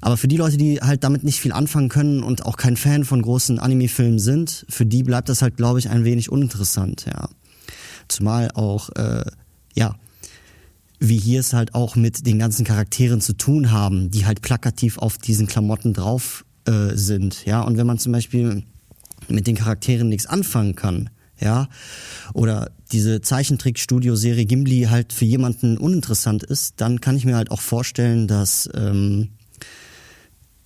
Aber 0.00 0.16
für 0.16 0.28
die 0.28 0.36
Leute, 0.36 0.56
die 0.56 0.80
halt 0.80 1.04
damit 1.04 1.24
nicht 1.24 1.40
viel 1.40 1.52
anfangen 1.52 1.88
können 1.88 2.22
und 2.22 2.46
auch 2.46 2.56
kein 2.56 2.76
Fan 2.76 3.04
von 3.04 3.20
großen 3.20 3.58
Anime-Filmen 3.58 4.18
sind, 4.18 4.64
für 4.68 4.86
die 4.86 5.02
bleibt 5.02 5.28
das 5.28 5.42
halt, 5.42 5.56
glaube 5.56 5.78
ich, 5.78 5.90
ein 5.90 6.04
wenig 6.04 6.30
uninteressant, 6.30 7.06
ja. 7.06 7.28
Zumal 8.08 8.50
auch, 8.54 8.90
äh, 8.90 9.24
ja, 9.74 9.96
wie 11.00 11.18
hier 11.18 11.40
es 11.40 11.52
halt 11.52 11.74
auch 11.74 11.96
mit 11.96 12.26
den 12.26 12.38
ganzen 12.38 12.64
Charakteren 12.64 13.20
zu 13.20 13.32
tun 13.34 13.72
haben, 13.72 14.10
die 14.10 14.26
halt 14.26 14.42
plakativ 14.42 14.98
auf 14.98 15.18
diesen 15.18 15.46
Klamotten 15.46 15.92
drauf 15.92 16.44
äh, 16.66 16.94
sind. 16.94 17.44
Ja, 17.44 17.62
und 17.62 17.76
wenn 17.76 17.86
man 17.86 17.98
zum 17.98 18.12
Beispiel 18.12 18.64
mit 19.28 19.46
den 19.46 19.56
Charakteren 19.56 20.08
nichts 20.08 20.26
anfangen 20.26 20.74
kann, 20.74 21.10
ja, 21.40 21.68
oder 22.32 22.70
diese 22.92 23.20
Zeichentrick-Studio-Serie 23.20 24.46
Gimli 24.46 24.86
halt 24.88 25.12
für 25.12 25.24
jemanden 25.24 25.78
uninteressant 25.78 26.42
ist, 26.42 26.74
dann 26.80 27.00
kann 27.00 27.16
ich 27.16 27.24
mir 27.24 27.36
halt 27.36 27.50
auch 27.50 27.60
vorstellen, 27.60 28.28
dass 28.28 28.68
ähm, 28.74 29.30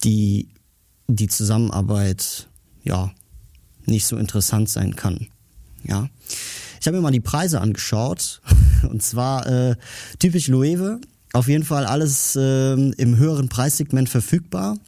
die, 0.05 0.49
die 1.07 1.29
Zusammenarbeit 1.29 2.49
ja 2.85 3.13
nicht 3.87 4.07
so 4.07 4.17
interessant 4.17 4.69
sein 4.69 4.95
kann. 4.95 5.29
Ja. 5.85 6.09
Ich 6.81 6.87
habe 6.87 6.97
mir 6.97 7.03
mal 7.03 7.11
die 7.11 7.21
Preise 7.21 7.61
angeschaut. 7.61 8.41
Und 8.89 9.03
zwar 9.03 9.47
äh, 9.47 9.77
typisch 10.19 10.49
Loewe. 10.49 11.01
Auf 11.33 11.49
jeden 11.49 11.65
Fall 11.65 11.87
alles 11.87 12.37
äh, 12.37 12.73
im 12.73 13.17
höheren 13.17 13.49
Preissegment 13.49 14.09
verfügbar. 14.09 14.79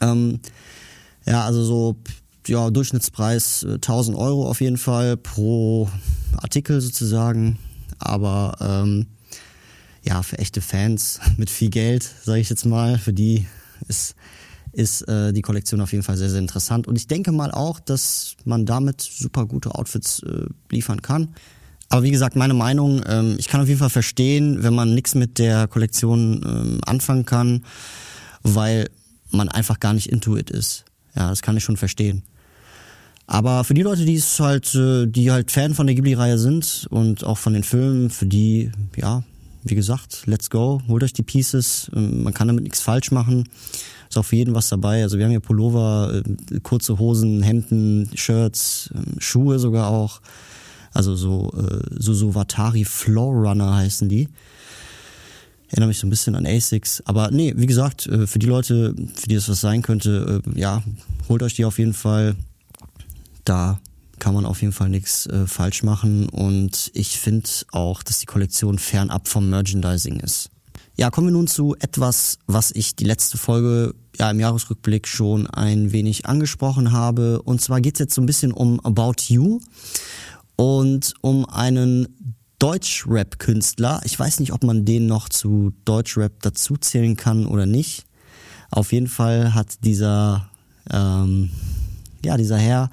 Ähm, 0.00 0.40
ja, 1.26 1.44
also 1.44 1.64
so 1.64 1.96
ja, 2.48 2.70
Durchschnittspreis 2.70 3.62
äh, 3.62 3.74
1000 3.74 4.16
Euro 4.16 4.48
auf 4.48 4.60
jeden 4.60 4.78
Fall 4.78 5.16
pro 5.16 5.88
Artikel 6.36 6.80
sozusagen. 6.80 7.58
Aber 7.98 8.56
ähm, 8.60 9.06
ja, 10.02 10.22
für 10.22 10.38
echte 10.38 10.60
Fans 10.60 11.20
mit 11.36 11.50
viel 11.50 11.70
Geld, 11.70 12.08
sage 12.24 12.40
ich 12.40 12.50
jetzt 12.50 12.66
mal, 12.66 12.98
für 12.98 13.12
die 13.12 13.46
ist 13.86 14.14
ist 14.72 15.02
äh, 15.08 15.32
die 15.32 15.42
Kollektion 15.42 15.80
auf 15.80 15.92
jeden 15.92 16.04
Fall 16.04 16.16
sehr, 16.16 16.30
sehr 16.30 16.38
interessant. 16.38 16.86
Und 16.86 16.96
ich 16.96 17.06
denke 17.06 17.32
mal 17.32 17.50
auch, 17.50 17.80
dass 17.80 18.36
man 18.44 18.66
damit 18.66 19.00
super 19.00 19.46
gute 19.46 19.74
Outfits 19.74 20.22
äh, 20.22 20.46
liefern 20.70 21.02
kann. 21.02 21.34
Aber 21.88 22.02
wie 22.02 22.10
gesagt, 22.10 22.36
meine 22.36 22.54
Meinung, 22.54 23.02
ähm, 23.06 23.36
ich 23.38 23.48
kann 23.48 23.60
auf 23.60 23.68
jeden 23.68 23.80
Fall 23.80 23.90
verstehen, 23.90 24.62
wenn 24.62 24.74
man 24.74 24.94
nichts 24.94 25.14
mit 25.14 25.38
der 25.38 25.68
Kollektion 25.68 26.42
ähm, 26.44 26.80
anfangen 26.84 27.24
kann, 27.24 27.64
weil 28.42 28.90
man 29.30 29.48
einfach 29.48 29.80
gar 29.80 29.94
nicht 29.94 30.10
intuit 30.10 30.50
ist. 30.50 30.84
Ja, 31.16 31.30
das 31.30 31.42
kann 31.42 31.56
ich 31.56 31.64
schon 31.64 31.76
verstehen. 31.76 32.22
Aber 33.30 33.62
für 33.62 33.74
die 33.74 33.82
Leute, 33.82 34.06
die 34.06 34.14
es 34.14 34.40
halt, 34.40 34.74
äh, 34.74 35.06
die 35.06 35.30
halt 35.30 35.50
Fan 35.50 35.74
von 35.74 35.86
der 35.86 35.94
Ghibli-Reihe 35.94 36.38
sind 36.38 36.86
und 36.88 37.24
auch 37.24 37.36
von 37.36 37.52
den 37.52 37.62
Filmen, 37.62 38.08
für 38.08 38.24
die, 38.24 38.72
ja, 38.96 39.22
wie 39.64 39.74
gesagt, 39.74 40.22
let's 40.24 40.48
go, 40.48 40.80
holt 40.88 41.04
euch 41.04 41.12
die 41.12 41.22
Pieces. 41.22 41.90
Ähm, 41.94 42.22
man 42.22 42.32
kann 42.32 42.48
damit 42.48 42.64
nichts 42.64 42.80
falsch 42.80 43.10
machen. 43.10 43.46
Ist 44.08 44.16
auch 44.16 44.24
für 44.24 44.36
jeden 44.36 44.54
was 44.54 44.70
dabei. 44.70 45.02
Also 45.02 45.18
wir 45.18 45.26
haben 45.26 45.30
hier 45.30 45.40
Pullover, 45.40 46.22
äh, 46.24 46.60
kurze 46.60 46.98
Hosen, 46.98 47.42
Hemden, 47.42 48.08
Shirts, 48.14 48.88
äh, 48.94 49.20
Schuhe 49.20 49.58
sogar 49.58 49.90
auch. 49.90 50.22
Also 50.94 51.14
so 51.14 51.52
äh, 51.54 51.80
Susuwatari 52.00 52.86
Floor 52.86 53.46
Runner 53.46 53.76
heißen 53.76 54.08
die. 54.08 54.30
Erinnere 55.68 55.88
mich 55.88 55.98
so 55.98 56.06
ein 56.06 56.10
bisschen 56.10 56.34
an 56.34 56.46
Asics. 56.46 57.02
Aber 57.04 57.30
nee, 57.30 57.52
wie 57.54 57.66
gesagt, 57.66 58.08
für 58.24 58.38
die 58.38 58.46
Leute, 58.46 58.94
für 59.14 59.28
die 59.28 59.34
das 59.34 59.50
was 59.50 59.60
sein 59.60 59.82
könnte, 59.82 60.40
ja, 60.54 60.82
holt 61.28 61.42
euch 61.42 61.52
die 61.52 61.66
auf 61.66 61.78
jeden 61.78 61.92
Fall. 61.92 62.36
Da 63.48 63.80
kann 64.18 64.34
man 64.34 64.44
auf 64.44 64.60
jeden 64.60 64.74
Fall 64.74 64.90
nichts 64.90 65.26
äh, 65.26 65.46
falsch 65.46 65.82
machen. 65.82 66.28
Und 66.28 66.90
ich 66.92 67.18
finde 67.18 67.48
auch, 67.72 68.02
dass 68.02 68.18
die 68.18 68.26
Kollektion 68.26 68.78
fernab 68.78 69.26
vom 69.26 69.48
Merchandising 69.48 70.20
ist. 70.20 70.50
Ja, 70.96 71.10
kommen 71.10 71.28
wir 71.28 71.32
nun 71.32 71.46
zu 71.46 71.74
etwas, 71.78 72.38
was 72.46 72.72
ich 72.72 72.94
die 72.94 73.04
letzte 73.04 73.38
Folge 73.38 73.94
ja 74.18 74.30
im 74.30 74.40
Jahresrückblick 74.40 75.06
schon 75.06 75.46
ein 75.46 75.92
wenig 75.92 76.26
angesprochen 76.26 76.92
habe. 76.92 77.40
Und 77.40 77.62
zwar 77.62 77.80
geht 77.80 77.94
es 77.94 78.00
jetzt 78.00 78.14
so 78.14 78.20
ein 78.20 78.26
bisschen 78.26 78.52
um 78.52 78.80
About 78.80 79.22
You 79.28 79.60
und 80.56 81.14
um 81.22 81.48
einen 81.48 82.34
Deutschrap-Künstler. 82.58 84.02
Ich 84.04 84.18
weiß 84.18 84.40
nicht, 84.40 84.52
ob 84.52 84.62
man 84.62 84.84
den 84.84 85.06
noch 85.06 85.30
zu 85.30 85.72
Deutschrap 85.86 86.42
dazuzählen 86.42 87.16
kann 87.16 87.46
oder 87.46 87.64
nicht. 87.64 88.04
Auf 88.70 88.92
jeden 88.92 89.06
Fall 89.06 89.54
hat 89.54 89.84
dieser, 89.84 90.50
ähm, 90.90 91.50
ja, 92.24 92.36
dieser 92.36 92.58
Herr 92.58 92.90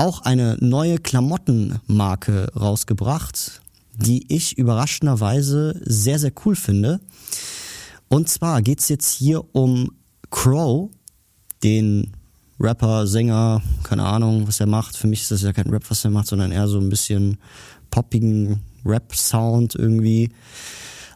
auch 0.00 0.22
eine 0.22 0.56
neue 0.60 0.96
Klamottenmarke 0.96 2.52
rausgebracht, 2.58 3.60
die 3.94 4.34
ich 4.34 4.56
überraschenderweise 4.56 5.78
sehr, 5.84 6.18
sehr 6.18 6.32
cool 6.44 6.56
finde. 6.56 7.00
Und 8.08 8.26
zwar 8.30 8.62
geht's 8.62 8.88
jetzt 8.88 9.10
hier 9.12 9.44
um 9.54 9.92
Crow, 10.30 10.88
den 11.62 12.16
Rapper, 12.58 13.06
Sänger, 13.06 13.60
keine 13.82 14.06
Ahnung, 14.06 14.48
was 14.48 14.58
er 14.58 14.66
macht. 14.66 14.96
Für 14.96 15.06
mich 15.06 15.20
ist 15.20 15.32
das 15.32 15.42
ja 15.42 15.52
kein 15.52 15.68
Rap, 15.68 15.84
was 15.90 16.02
er 16.02 16.10
macht, 16.10 16.28
sondern 16.28 16.50
eher 16.50 16.66
so 16.66 16.78
ein 16.78 16.88
bisschen 16.88 17.36
poppigen 17.90 18.60
Rap-Sound 18.86 19.74
irgendwie. 19.74 20.30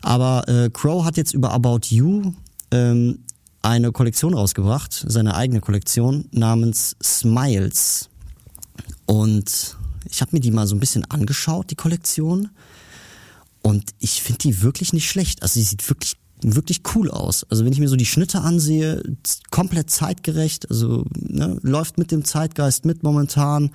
Aber 0.03 0.47
äh, 0.47 0.69
Crow 0.71 1.07
hat 1.07 1.17
jetzt 1.17 1.33
über 1.33 1.53
About 1.53 1.87
You 1.89 2.35
ähm, 2.71 3.21
eine 3.63 3.93
Kollektion 3.93 4.35
rausgebracht, 4.35 5.07
seine 5.09 5.37
eigene 5.37 5.61
Kollektion 5.61 6.27
namens 6.33 6.97
Smiles. 7.03 8.11
Und 9.07 9.77
ich 10.11 10.21
habe 10.21 10.31
mir 10.33 10.41
die 10.41 10.51
mal 10.51 10.67
so 10.67 10.75
ein 10.75 10.81
bisschen 10.81 11.05
angeschaut, 11.11 11.71
die 11.71 11.77
Kollektion. 11.77 12.51
Und 13.63 13.91
ich 13.99 14.23
finde 14.23 14.39
die 14.41 14.63
wirklich 14.63 14.93
nicht 14.93 15.09
schlecht. 15.09 15.43
Also 15.43 15.55
sie 15.55 15.65
sieht 15.65 15.89
wirklich 15.89 16.17
wirklich 16.45 16.83
cool 16.95 17.11
aus. 17.11 17.45
Also 17.49 17.65
wenn 17.65 17.73
ich 17.73 17.81
mir 17.81 17.89
so 17.89 17.97
die 17.97 18.07
Schnitte 18.07 18.43
ansehe, 18.43 19.03
komplett 19.51 19.91
zeitgerecht, 19.91 20.71
also 20.71 21.05
ne, 21.17 21.59
läuft 21.63 21.97
mit 21.99 22.11
dem 22.11 22.25
Zeitgeist 22.25 22.85
mit 22.85 23.03
momentan. 23.03 23.71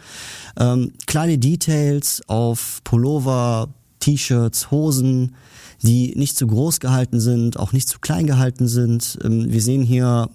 Ähm, 0.57 0.91
kleine 1.07 1.37
Details 1.37 2.21
auf 2.27 2.81
Pullover, 2.83 3.69
T-Shirts, 3.99 4.71
Hosen, 4.71 5.35
die 5.81 6.13
nicht 6.15 6.37
zu 6.37 6.47
groß 6.47 6.79
gehalten 6.79 7.19
sind, 7.19 7.57
auch 7.57 7.73
nicht 7.73 7.89
zu 7.89 7.99
klein 7.99 8.27
gehalten 8.27 8.67
sind. 8.67 9.17
Ähm, 9.23 9.51
wir 9.51 9.61
sehen 9.61 9.83
hier 9.83 10.29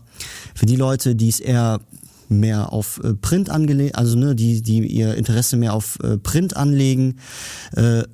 für 0.54 0.66
die 0.66 0.76
Leute, 0.76 1.14
die 1.14 1.28
es 1.28 1.40
eher 1.40 1.80
mehr 2.28 2.72
auf 2.72 3.00
äh, 3.02 3.14
Print 3.14 3.50
angelegt, 3.50 3.96
also 3.96 4.16
ne, 4.16 4.34
die, 4.34 4.62
die 4.62 4.86
ihr 4.86 5.14
Interesse 5.14 5.56
mehr 5.56 5.74
auf 5.74 5.98
äh, 6.02 6.18
Print 6.18 6.56
anlegen, 6.56 7.16
äh, 7.76 8.04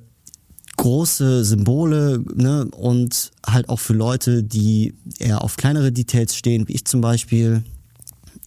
große 0.77 1.43
Symbole 1.45 2.23
ne, 2.33 2.65
und 2.71 3.31
halt 3.45 3.69
auch 3.69 3.79
für 3.79 3.93
Leute, 3.93 4.43
die 4.43 4.95
eher 5.19 5.43
auf 5.43 5.57
kleinere 5.57 5.91
Details 5.91 6.35
stehen, 6.35 6.67
wie 6.67 6.73
ich 6.73 6.85
zum 6.85 7.01
Beispiel. 7.01 7.63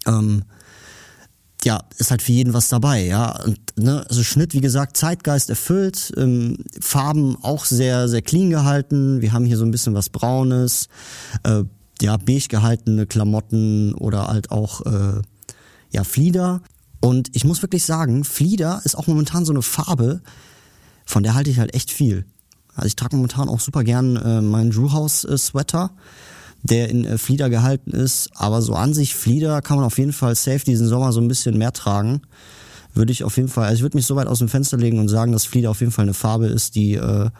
Ähm, 0.06 0.42
ja, 1.64 1.82
ist 1.96 2.10
halt 2.10 2.22
für 2.22 2.32
jeden 2.32 2.52
was 2.52 2.68
dabei, 2.68 3.04
ja. 3.06 3.40
Und, 3.42 3.58
ne, 3.76 4.04
also 4.08 4.22
Schnitt, 4.22 4.52
wie 4.52 4.60
gesagt, 4.60 4.96
Zeitgeist 4.96 5.48
erfüllt, 5.48 6.12
ähm, 6.16 6.58
Farben 6.80 7.36
auch 7.42 7.64
sehr, 7.64 8.08
sehr 8.08 8.20
clean 8.20 8.50
gehalten. 8.50 9.22
Wir 9.22 9.32
haben 9.32 9.44
hier 9.44 9.56
so 9.56 9.64
ein 9.64 9.70
bisschen 9.70 9.94
was 9.94 10.10
Braunes, 10.10 10.88
äh, 11.44 11.62
ja, 12.02 12.16
beige 12.16 12.48
gehaltene 12.48 13.06
Klamotten 13.06 13.94
oder 13.94 14.26
halt 14.26 14.50
auch 14.50 14.82
äh, 14.82 15.22
ja, 15.94 16.04
Flieder. 16.04 16.60
Und 17.00 17.34
ich 17.34 17.44
muss 17.44 17.62
wirklich 17.62 17.84
sagen, 17.84 18.24
Flieder 18.24 18.80
ist 18.84 18.96
auch 18.96 19.06
momentan 19.06 19.44
so 19.44 19.52
eine 19.52 19.62
Farbe, 19.62 20.20
von 21.06 21.22
der 21.22 21.34
halte 21.34 21.50
ich 21.50 21.58
halt 21.58 21.74
echt 21.74 21.90
viel. 21.90 22.24
Also 22.74 22.86
ich 22.86 22.96
trage 22.96 23.16
momentan 23.16 23.48
auch 23.48 23.60
super 23.60 23.84
gern 23.84 24.16
äh, 24.16 24.40
meinen 24.40 24.70
Drew 24.70 24.92
House 24.92 25.24
äh, 25.24 25.38
Sweater, 25.38 25.90
der 26.62 26.88
in 26.88 27.04
äh, 27.04 27.18
Flieder 27.18 27.50
gehalten 27.50 27.90
ist. 27.90 28.30
Aber 28.34 28.62
so 28.62 28.74
an 28.74 28.94
sich 28.94 29.14
Flieder 29.14 29.62
kann 29.62 29.76
man 29.76 29.86
auf 29.86 29.98
jeden 29.98 30.12
Fall 30.12 30.34
safe 30.34 30.64
diesen 30.64 30.88
Sommer 30.88 31.12
so 31.12 31.20
ein 31.20 31.28
bisschen 31.28 31.58
mehr 31.58 31.72
tragen. 31.72 32.22
Würde 32.94 33.12
ich 33.12 33.24
auf 33.24 33.36
jeden 33.36 33.48
Fall, 33.48 33.64
also 33.64 33.76
ich 33.76 33.82
würde 33.82 33.96
mich 33.96 34.06
so 34.06 34.16
weit 34.16 34.28
aus 34.28 34.38
dem 34.38 34.48
Fenster 34.48 34.76
legen 34.76 34.98
und 34.98 35.08
sagen, 35.08 35.32
dass 35.32 35.44
Flieder 35.44 35.70
auf 35.70 35.80
jeden 35.80 35.92
Fall 35.92 36.04
eine 36.04 36.14
Farbe 36.14 36.46
ist, 36.46 36.74
die 36.74 36.94
äh, 36.94 37.30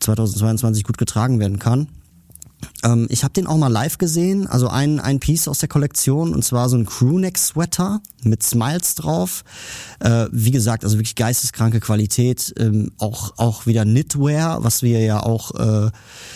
2022 0.00 0.84
gut 0.84 0.98
getragen 0.98 1.40
werden 1.40 1.58
kann. 1.58 1.88
Ähm, 2.84 3.06
ich 3.10 3.24
habe 3.24 3.34
den 3.34 3.46
auch 3.46 3.56
mal 3.56 3.68
live 3.68 3.98
gesehen, 3.98 4.46
also 4.46 4.68
ein, 4.68 5.00
ein 5.00 5.20
Piece 5.20 5.48
aus 5.48 5.58
der 5.58 5.68
Kollektion 5.68 6.34
und 6.34 6.44
zwar 6.44 6.68
so 6.68 6.76
ein 6.76 6.86
Crewneck-Sweater 6.86 8.00
mit 8.22 8.42
Smiles 8.42 8.94
drauf. 8.94 9.44
Äh, 10.00 10.26
wie 10.30 10.50
gesagt, 10.50 10.84
also 10.84 10.96
wirklich 10.96 11.14
geisteskranke 11.14 11.80
Qualität, 11.80 12.54
ähm, 12.58 12.92
auch, 12.98 13.34
auch 13.36 13.66
wieder 13.66 13.84
Knitwear, 13.84 14.62
was 14.64 14.82
wir 14.82 15.00
ja 15.00 15.22
auch 15.22 15.54
äh, 15.54 15.90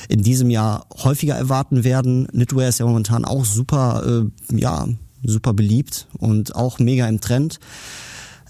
in 0.08 0.22
diesem 0.22 0.50
Jahr 0.50 0.86
häufiger 1.02 1.34
erwarten 1.34 1.84
werden. 1.84 2.26
Knitwear 2.28 2.68
ist 2.68 2.78
ja 2.78 2.86
momentan 2.86 3.24
auch 3.24 3.44
super, 3.44 4.22
äh, 4.50 4.56
ja, 4.56 4.86
super 5.24 5.52
beliebt 5.52 6.08
und 6.18 6.54
auch 6.54 6.78
mega 6.78 7.06
im 7.08 7.20
Trend. 7.20 7.60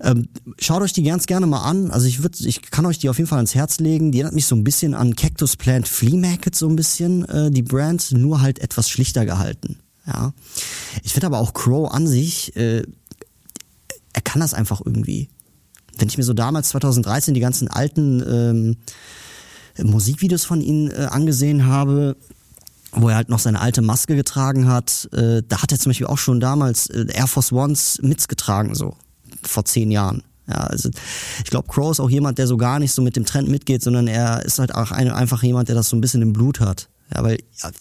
Ähm, 0.03 0.29
schaut 0.59 0.83
euch 0.83 0.93
die 0.93 1.05
ganz 1.05 1.27
gerne 1.27 1.47
mal 1.47 1.63
an. 1.63 1.91
Also 1.93 2.07
ich 2.07 2.23
würde, 2.23 2.37
ich 2.47 2.61
kann 2.71 2.87
euch 2.87 2.99
die 2.99 3.09
auf 3.09 3.19
jeden 3.19 3.29
Fall 3.29 3.39
ans 3.39 3.55
Herz 3.55 3.79
legen. 3.79 4.11
Die 4.11 4.19
erinnert 4.19 4.35
mich 4.35 4.47
so 4.47 4.57
ein 4.57 4.65
bisschen 4.65 4.95
an 4.95 5.15
Cactus 5.15 5.57
Plant 5.57 5.87
Flea 5.87 6.17
Market 6.17 6.57
so 6.57 6.69
ein 6.69 6.75
bisschen, 6.75 7.25
äh, 7.29 7.51
die 7.51 7.63
Brand, 7.63 8.11
nur 8.13 8.41
halt 8.41 8.59
etwas 8.59 8.91
schlichter 8.91 9.25
gehalten. 9.25 9.79
Ja. 10.07 10.33
Ich 11.05 11.13
finde 11.13 11.27
aber 11.29 11.39
auch 11.39 11.55
Crow 11.55 11.91
an 11.93 12.09
sich, 12.09 12.57
äh, 12.57 12.83
er 14.13 14.23
kann 14.23 14.41
das 14.41 14.55
einfach 14.55 14.83
irgendwie. 14.85 15.29
Wenn 15.97 16.09
ich 16.09 16.19
mir 16.19 16.25
so 16.25 16.35
damals 16.35 16.71
2013 16.71 17.35
die 17.35 17.41
ganzen 17.41 17.69
alten 17.69 18.77
ähm, 19.79 19.89
Musikvideos 19.89 20.45
von 20.45 20.61
ihm 20.61 20.91
äh, 20.91 21.05
angesehen 21.05 21.67
habe, 21.67 22.17
wo 22.93 23.09
er 23.09 23.17
halt 23.17 23.29
noch 23.29 23.39
seine 23.39 23.61
alte 23.61 23.83
Maske 23.83 24.17
getragen 24.17 24.67
hat, 24.67 25.09
äh, 25.13 25.43
da 25.49 25.63
hat 25.63 25.71
er 25.71 25.79
zum 25.79 25.91
Beispiel 25.91 26.09
auch 26.09 26.19
schon 26.19 26.41
damals 26.41 26.89
äh, 26.89 27.07
Air 27.13 27.29
Force 27.29 27.53
Ones 27.53 28.01
mitgetragen 28.03 28.75
so 28.75 28.97
vor 29.47 29.65
zehn 29.65 29.91
Jahren. 29.91 30.23
Ja, 30.49 30.57
also 30.57 30.91
ich 31.45 31.51
glaube, 31.51 31.69
Crow 31.69 31.91
ist 31.91 32.01
auch 32.01 32.11
jemand, 32.11 32.39
der 32.39 32.47
so 32.47 32.57
gar 32.57 32.79
nicht 32.79 32.93
so 32.93 33.01
mit 33.01 33.17
dem 33.17 33.25
Trend 33.25 33.49
mitgeht, 33.49 33.83
sondern 33.83 34.09
er 34.09 34.45
ist 34.45 34.59
halt 34.59 34.75
auch 34.75 34.91
ein, 34.91 35.11
einfach 35.11 35.43
jemand, 35.43 35.69
der 35.69 35.77
das 35.77 35.89
so 35.89 35.97
ein 35.97 36.01
bisschen 36.01 36.23
im 36.23 36.33
Blut 36.33 36.61
hat. 36.61 36.89
Ja, 37.15 37.23
weil 37.23 37.39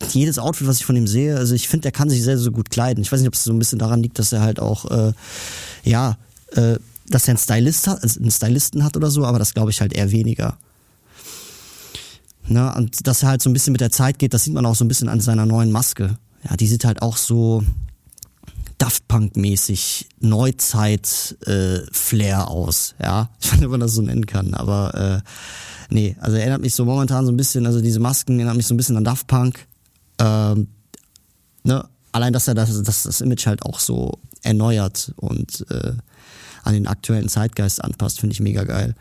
jedes 0.10 0.40
Outfit, 0.40 0.68
was 0.68 0.78
ich 0.78 0.86
von 0.86 0.96
ihm 0.96 1.08
sehe, 1.08 1.38
also 1.38 1.56
ich 1.56 1.68
finde, 1.68 1.84
der 1.84 1.92
kann 1.92 2.10
sich 2.10 2.22
sehr, 2.22 2.38
sehr 2.38 2.52
gut 2.52 2.70
kleiden. 2.70 3.02
Ich 3.02 3.12
weiß 3.12 3.20
nicht, 3.22 3.28
ob 3.28 3.34
es 3.34 3.44
so 3.44 3.54
ein 3.54 3.60
bisschen 3.60 3.80
daran 3.80 4.04
liegt, 4.04 4.20
dass 4.20 4.32
er 4.32 4.42
halt 4.42 4.60
auch, 4.60 4.92
äh, 4.92 5.14
ja, 5.84 6.18
äh, 6.52 6.78
dass 7.08 7.28
er 7.28 7.32
einen 7.32 7.38
Stylist 7.38 7.88
hat, 7.88 8.04
also 8.04 8.20
einen 8.20 8.32
Stylisten 8.32 8.84
hat 8.84 8.98
oder 8.98 9.10
so, 9.10 9.26
aber 9.26 9.40
das 9.40 9.54
glaube 9.54 9.72
ich 9.72 9.82
halt 9.82 9.94
eher 9.94 10.12
weniger. 10.12 10.58
Na, 12.48 12.76
und 12.76 13.08
dass 13.08 13.24
er 13.24 13.30
halt 13.30 13.42
so 13.42 13.50
ein 13.50 13.54
bisschen 13.54 13.72
mit 13.72 13.82
der 13.82 13.92
Zeit 13.92 14.20
geht, 14.20 14.34
das 14.34 14.44
sieht 14.44 14.54
man 14.54 14.66
auch 14.66 14.76
so 14.76 14.84
ein 14.84 14.88
bisschen 14.88 15.10
an 15.10 15.22
seiner 15.22 15.46
neuen 15.46 15.72
Maske. 15.72 16.18
Ja, 16.50 16.58
die 16.58 16.68
sieht 16.68 16.86
halt 16.86 17.02
auch 17.02 17.18
so 17.18 17.64
Daft 18.82 19.08
Punk-mäßig 19.08 20.10
Neuzeit-Flair 20.22 22.40
äh, 22.40 22.42
aus. 22.42 22.96
Ja, 23.00 23.30
ich 23.40 23.52
weiß 23.52 23.60
nicht, 23.60 23.66
ob 23.66 23.72
man 23.72 23.80
das 23.80 23.94
so 23.94 24.02
nennen 24.02 24.26
kann, 24.26 24.56
aber 24.56 24.96
äh, 24.96 25.22
nee, 25.94 26.18
also 26.20 26.38
erinnert 26.38 26.62
mich 26.62 26.74
so 26.74 26.84
momentan 26.84 27.28
so 27.28 27.32
ein 27.32 27.38
bisschen, 27.38 27.68
also 27.68 27.80
diese 27.80 28.00
Masken 28.00 28.40
erinnert 28.40 28.58
mich 28.58 28.66
so 28.66 28.74
ein 28.74 28.78
bisschen 28.78 28.98
an 28.98 29.04
Daft 29.04 29.28
Punk. 29.28 29.68
Ähm, 30.18 30.70
ne? 31.64 31.88
Allein, 32.12 32.34
dass 32.34 32.48
er 32.48 32.56
das, 32.56 32.82
dass 32.82 33.04
das 33.04 33.22
Image 33.22 33.46
halt 33.46 33.62
auch 33.62 33.80
so 33.80 34.18
erneuert 34.42 35.14
und 35.18 35.64
äh, 35.70 35.94
an 36.64 36.74
den 36.74 36.88
aktuellen 36.88 37.30
Zeitgeist 37.30 37.84
anpasst, 37.84 38.20
finde 38.20 38.34
ich 38.34 38.40
mega 38.40 38.64
geil. 38.64 38.96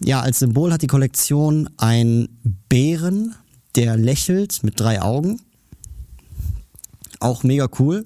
Ja, 0.00 0.22
als 0.22 0.40
Symbol 0.40 0.72
hat 0.72 0.82
die 0.82 0.88
Kollektion 0.88 1.70
ein 1.76 2.28
Bären, 2.68 3.36
der 3.76 3.96
lächelt 3.96 4.64
mit 4.64 4.80
drei 4.80 5.00
Augen. 5.00 5.40
Auch 7.20 7.44
mega 7.44 7.68
cool. 7.78 8.02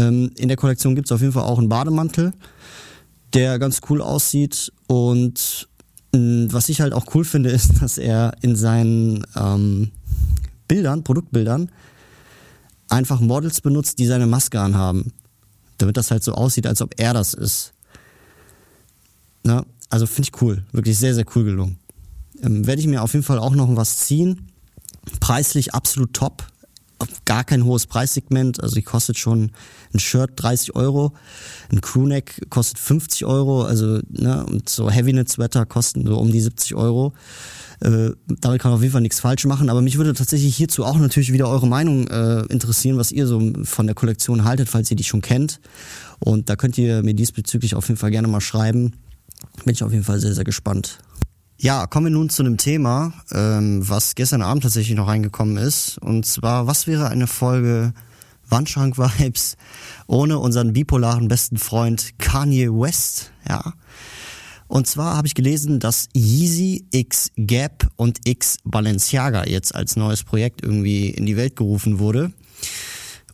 Ähm, 0.00 0.30
in 0.38 0.48
der 0.48 0.56
Kollektion 0.56 0.94
gibt 0.94 1.08
es 1.08 1.12
auf 1.12 1.20
jeden 1.20 1.32
Fall 1.32 1.42
auch 1.42 1.58
einen 1.58 1.68
Bademantel, 1.68 2.32
der 3.34 3.58
ganz 3.58 3.80
cool 3.90 4.00
aussieht. 4.00 4.72
Und 4.86 5.68
äh, 6.14 6.46
was 6.50 6.70
ich 6.70 6.80
halt 6.80 6.94
auch 6.94 7.14
cool 7.14 7.24
finde, 7.24 7.50
ist, 7.58 7.82
dass 7.82 7.98
er 7.98 8.32
in 8.40 8.56
seinen 8.56 9.26
ähm, 9.36 9.90
Bildern, 10.66 11.04
Produktbildern, 11.04 11.70
einfach 12.88 13.20
Models 13.20 13.60
benutzt, 13.60 13.98
die 13.98 14.06
seine 14.06 14.26
Maske 14.26 14.58
anhaben. 14.58 15.12
Damit 15.76 15.96
das 15.96 16.10
halt 16.10 16.24
so 16.24 16.32
aussieht, 16.32 16.66
als 16.66 16.80
ob 16.80 16.94
er 16.98 17.12
das 17.12 17.34
ist. 17.34 17.74
Na, 19.42 19.64
also 19.90 20.06
finde 20.06 20.30
ich 20.32 20.42
cool. 20.42 20.64
Wirklich 20.72 20.98
sehr, 20.98 21.14
sehr 21.14 21.24
cool 21.34 21.44
gelungen. 21.44 21.78
Ähm, 22.42 22.66
Werde 22.66 22.80
ich 22.80 22.88
mir 22.88 23.02
auf 23.02 23.12
jeden 23.12 23.24
Fall 23.24 23.38
auch 23.38 23.54
noch 23.54 23.76
was 23.76 23.98
ziehen. 23.98 24.48
Preislich 25.20 25.74
absolut 25.74 26.14
top. 26.14 26.49
Gar 27.24 27.44
kein 27.44 27.64
hohes 27.64 27.86
Preissegment. 27.86 28.62
Also 28.62 28.74
die 28.74 28.82
kostet 28.82 29.18
schon 29.18 29.52
ein 29.94 29.98
Shirt 29.98 30.32
30 30.36 30.74
Euro. 30.74 31.12
Ein 31.70 31.80
Crewneck 31.80 32.50
kostet 32.50 32.78
50 32.78 33.24
Euro. 33.24 33.62
Also, 33.62 34.00
ne, 34.08 34.44
und 34.46 34.68
so 34.68 34.90
Heavynet 34.90 35.28
Sweater 35.28 35.64
kosten 35.66 36.06
so 36.06 36.18
um 36.18 36.30
die 36.30 36.40
70 36.40 36.74
Euro. 36.74 37.12
Äh, 37.80 38.10
damit 38.28 38.60
kann 38.60 38.70
man 38.70 38.76
auf 38.76 38.82
jeden 38.82 38.92
Fall 38.92 39.00
nichts 39.00 39.20
falsch 39.20 39.46
machen. 39.46 39.70
Aber 39.70 39.80
mich 39.80 39.96
würde 39.96 40.12
tatsächlich 40.12 40.54
hierzu 40.54 40.84
auch 40.84 40.98
natürlich 40.98 41.32
wieder 41.32 41.48
eure 41.48 41.66
Meinung 41.66 42.06
äh, 42.08 42.42
interessieren, 42.46 42.98
was 42.98 43.12
ihr 43.12 43.26
so 43.26 43.52
von 43.64 43.86
der 43.86 43.94
Kollektion 43.94 44.44
haltet, 44.44 44.68
falls 44.68 44.90
ihr 44.90 44.96
die 44.96 45.04
schon 45.04 45.22
kennt. 45.22 45.60
Und 46.18 46.50
da 46.50 46.56
könnt 46.56 46.76
ihr 46.76 47.02
mir 47.02 47.14
diesbezüglich 47.14 47.74
auf 47.74 47.88
jeden 47.88 47.98
Fall 47.98 48.10
gerne 48.10 48.28
mal 48.28 48.40
schreiben. 48.40 48.92
Bin 49.64 49.72
ich 49.72 49.82
auf 49.82 49.92
jeden 49.92 50.04
Fall 50.04 50.20
sehr, 50.20 50.34
sehr 50.34 50.44
gespannt. 50.44 50.98
Ja, 51.62 51.86
kommen 51.86 52.06
wir 52.06 52.10
nun 52.10 52.30
zu 52.30 52.42
einem 52.42 52.56
Thema, 52.56 53.12
ähm, 53.32 53.86
was 53.86 54.14
gestern 54.14 54.40
Abend 54.40 54.62
tatsächlich 54.62 54.96
noch 54.96 55.08
reingekommen 55.08 55.58
ist. 55.58 55.98
Und 55.98 56.24
zwar, 56.24 56.66
was 56.66 56.86
wäre 56.86 57.08
eine 57.08 57.26
Folge 57.26 57.92
Wandschrank-Vibes 58.48 59.58
ohne 60.06 60.38
unseren 60.38 60.72
bipolaren 60.72 61.28
besten 61.28 61.58
Freund 61.58 62.18
Kanye 62.18 62.70
West? 62.70 63.32
Ja. 63.46 63.74
Und 64.68 64.86
zwar 64.86 65.18
habe 65.18 65.26
ich 65.26 65.34
gelesen, 65.34 65.80
dass 65.80 66.08
Yeezy 66.16 66.86
X 66.92 67.30
Gap 67.36 67.90
und 67.96 68.20
X 68.24 68.56
Balenciaga 68.64 69.44
jetzt 69.44 69.74
als 69.74 69.96
neues 69.96 70.24
Projekt 70.24 70.62
irgendwie 70.62 71.10
in 71.10 71.26
die 71.26 71.36
Welt 71.36 71.56
gerufen 71.56 71.98
wurde. 71.98 72.32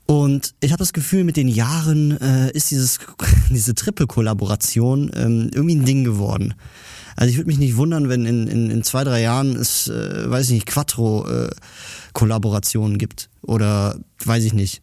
Und 0.07 0.53
ich 0.59 0.73
habe 0.73 0.81
das 0.81 0.93
Gefühl, 0.93 1.23
mit 1.23 1.37
den 1.37 1.47
Jahren 1.47 2.21
äh, 2.21 2.51
ist 2.51 2.73
dieses, 2.73 2.99
diese 3.51 3.77
Triple-Kollaboration 3.77 5.13
ähm, 5.15 5.51
irgendwie 5.55 5.77
ein 5.77 5.85
Ding 5.85 6.03
geworden. 6.03 6.55
Also 7.17 7.31
ich 7.31 7.39
würde 7.39 7.49
mich 7.49 7.59
nicht 7.59 7.77
wundern, 7.77 8.09
wenn 8.09 8.25
in, 8.27 8.47
in, 8.47 8.71
in 8.71 8.83
zwei, 8.83 9.05
drei 9.05 9.23
Jahren 9.23 9.57
es, 9.57 9.89
äh, 9.89 10.31
weiß 10.31 10.47
ich 10.47 10.53
nicht, 10.53 10.67
Quattro-Kollaborationen 10.67 12.97
äh, 12.97 12.99
gibt. 12.99 13.31
Oder 13.43 13.99
weiß 14.25 14.45
ich 14.45 14.53
nicht. 14.53 14.83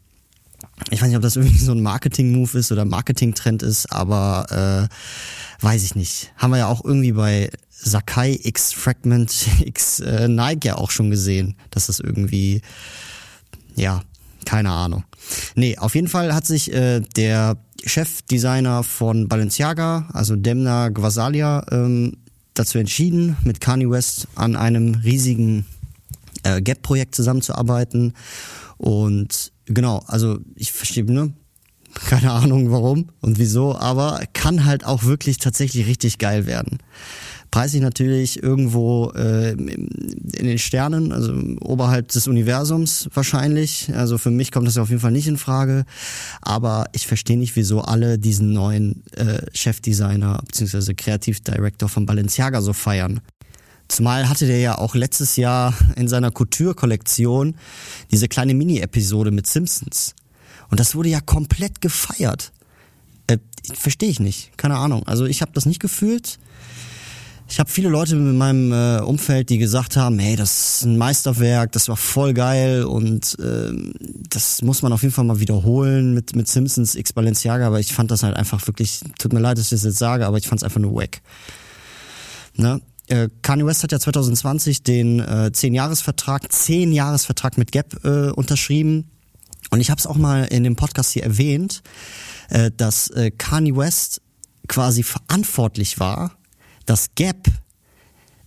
Ich 0.89 1.01
weiß 1.01 1.07
nicht, 1.07 1.17
ob 1.17 1.23
das 1.23 1.35
irgendwie 1.37 1.63
so 1.63 1.73
ein 1.73 1.81
Marketing-Move 1.81 2.57
ist 2.57 2.71
oder 2.71 2.85
Marketing-Trend 2.85 3.63
ist, 3.63 3.91
aber 3.91 4.87
äh, 4.89 5.63
weiß 5.63 5.83
ich 5.83 5.95
nicht. 5.95 6.33
Haben 6.37 6.51
wir 6.51 6.57
ja 6.57 6.67
auch 6.67 6.83
irgendwie 6.83 7.13
bei 7.13 7.49
Sakai 7.69 8.39
X 8.41 8.73
Fragment 8.73 9.47
X 9.65 9.99
äh, 9.99 10.27
Nike 10.27 10.65
ja 10.65 10.75
auch 10.75 10.91
schon 10.91 11.09
gesehen, 11.09 11.55
dass 11.69 11.87
das 11.87 11.99
irgendwie, 11.99 12.61
ja, 13.75 14.03
keine 14.45 14.71
Ahnung. 14.71 15.03
Nee, 15.55 15.77
auf 15.77 15.95
jeden 15.95 16.07
Fall 16.07 16.33
hat 16.33 16.45
sich 16.45 16.73
äh, 16.73 17.01
der 17.15 17.57
Chefdesigner 17.85 18.83
von 18.83 19.27
Balenciaga, 19.27 20.09
also 20.13 20.35
Demna 20.35 20.89
Gvasalia, 20.89 21.65
ähm, 21.71 22.17
dazu 22.53 22.77
entschieden, 22.77 23.37
mit 23.43 23.61
Kanye 23.61 23.89
West 23.89 24.27
an 24.35 24.55
einem 24.55 24.95
riesigen 24.95 25.65
äh, 26.43 26.61
Gap-Projekt 26.61 27.15
zusammenzuarbeiten. 27.15 28.13
Und 28.77 29.51
genau, 29.65 30.03
also 30.07 30.39
ich 30.55 30.71
verstehe, 30.71 31.05
ne? 31.05 31.33
Keine 31.93 32.31
Ahnung 32.31 32.71
warum 32.71 33.09
und 33.21 33.37
wieso, 33.37 33.75
aber 33.75 34.23
kann 34.33 34.65
halt 34.65 34.83
auch 34.83 35.03
wirklich 35.03 35.37
tatsächlich 35.37 35.85
richtig 35.85 36.17
geil 36.17 36.47
werden 36.47 36.79
preislich 37.53 37.83
natürlich 37.83 38.41
irgendwo 38.41 39.11
äh, 39.11 39.51
in 39.51 40.47
den 40.47 40.57
Sternen, 40.57 41.11
also 41.11 41.35
oberhalb 41.61 42.07
des 42.07 42.27
Universums 42.27 43.09
wahrscheinlich. 43.13 43.93
Also 43.93 44.17
für 44.17 44.31
mich 44.31 44.51
kommt 44.51 44.65
das 44.65 44.79
auf 44.79 44.89
jeden 44.89 45.01
Fall 45.01 45.11
nicht 45.11 45.27
in 45.27 45.37
Frage. 45.37 45.85
Aber 46.41 46.85
ich 46.93 47.05
verstehe 47.05 47.37
nicht, 47.37 47.55
wieso 47.55 47.81
alle 47.81 48.17
diesen 48.17 48.53
neuen 48.53 49.03
äh, 49.11 49.45
Chefdesigner 49.53 50.41
bzw. 50.47 50.95
Kreativdirektor 50.95 51.89
von 51.89 52.07
Balenciaga 52.07 52.59
so 52.63 52.73
feiern. 52.73 53.21
Zumal 53.87 54.29
hatte 54.29 54.47
der 54.47 54.57
ja 54.57 54.79
auch 54.79 54.95
letztes 54.95 55.35
Jahr 55.35 55.75
in 55.95 56.07
seiner 56.07 56.31
Couture-Kollektion 56.31 57.53
diese 58.09 58.27
kleine 58.27 58.55
Mini-Episode 58.55 59.29
mit 59.29 59.45
Simpsons. 59.45 60.15
Und 60.71 60.79
das 60.79 60.95
wurde 60.95 61.09
ja 61.09 61.21
komplett 61.21 61.81
gefeiert. 61.81 62.51
Äh, 63.27 63.37
Verstehe 63.75 64.09
ich 64.09 64.19
nicht. 64.19 64.57
Keine 64.57 64.77
Ahnung. 64.77 65.03
Also 65.05 65.25
ich 65.25 65.43
habe 65.43 65.51
das 65.53 65.67
nicht 65.67 65.79
gefühlt. 65.79 66.39
Ich 67.47 67.59
habe 67.59 67.69
viele 67.69 67.89
Leute 67.89 68.15
in 68.15 68.37
meinem 68.37 68.71
äh, 68.71 69.01
Umfeld, 69.01 69.49
die 69.49 69.57
gesagt 69.57 69.95
haben, 69.95 70.17
hey, 70.17 70.35
das 70.35 70.77
ist 70.77 70.85
ein 70.85 70.97
Meisterwerk, 70.97 71.71
das 71.73 71.87
war 71.87 71.97
voll 71.97 72.33
geil 72.33 72.83
und 72.83 73.37
äh, 73.39 73.71
das 74.29 74.61
muss 74.61 74.81
man 74.81 74.93
auf 74.93 75.03
jeden 75.03 75.13
Fall 75.13 75.25
mal 75.25 75.39
wiederholen 75.39 76.13
mit, 76.13 76.35
mit 76.35 76.47
Simpsons 76.47 76.95
X 76.95 77.13
Balenciaga, 77.13 77.67
aber 77.67 77.79
ich 77.79 77.93
fand 77.93 78.11
das 78.11 78.23
halt 78.23 78.35
einfach 78.35 78.65
wirklich, 78.65 79.01
tut 79.19 79.33
mir 79.33 79.39
leid, 79.39 79.57
dass 79.57 79.65
ich 79.65 79.71
das 79.71 79.83
jetzt 79.83 79.99
sage, 79.99 80.25
aber 80.25 80.37
ich 80.37 80.47
fand 80.47 80.61
es 80.61 80.63
einfach 80.63 80.79
nur 80.79 80.95
wack. 80.95 81.21
Ne? 82.55 82.81
Äh, 83.07 83.29
Kanye 83.41 83.65
West 83.65 83.83
hat 83.83 83.91
ja 83.91 83.99
2020 83.99 84.83
den 84.83 85.19
äh, 85.19 85.51
10-Jahres-Vertrag, 85.53 86.45
10-Jahres-Vertrag 86.45 87.57
mit 87.57 87.71
Gap 87.71 88.03
äh, 88.05 88.29
unterschrieben. 88.29 89.11
Und 89.69 89.81
ich 89.81 89.89
habe 89.89 89.99
es 89.99 90.07
auch 90.07 90.15
mal 90.15 90.45
in 90.45 90.63
dem 90.63 90.75
Podcast 90.75 91.11
hier 91.11 91.23
erwähnt, 91.23 91.83
äh, 92.49 92.71
dass 92.75 93.09
äh, 93.09 93.31
Kanye 93.31 93.75
West 93.75 94.21
quasi 94.67 95.03
verantwortlich 95.03 95.99
war 95.99 96.31
dass 96.85 97.15
Gap 97.15 97.47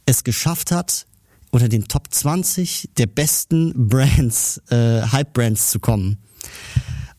es 0.06 0.24
geschafft 0.24 0.70
hat, 0.70 1.06
unter 1.50 1.68
den 1.68 1.88
Top 1.88 2.12
20 2.12 2.90
der 2.96 3.06
besten 3.06 3.88
Brands, 3.88 4.60
äh, 4.70 5.02
Hype-Brands 5.02 5.70
zu 5.70 5.80
kommen. 5.80 6.18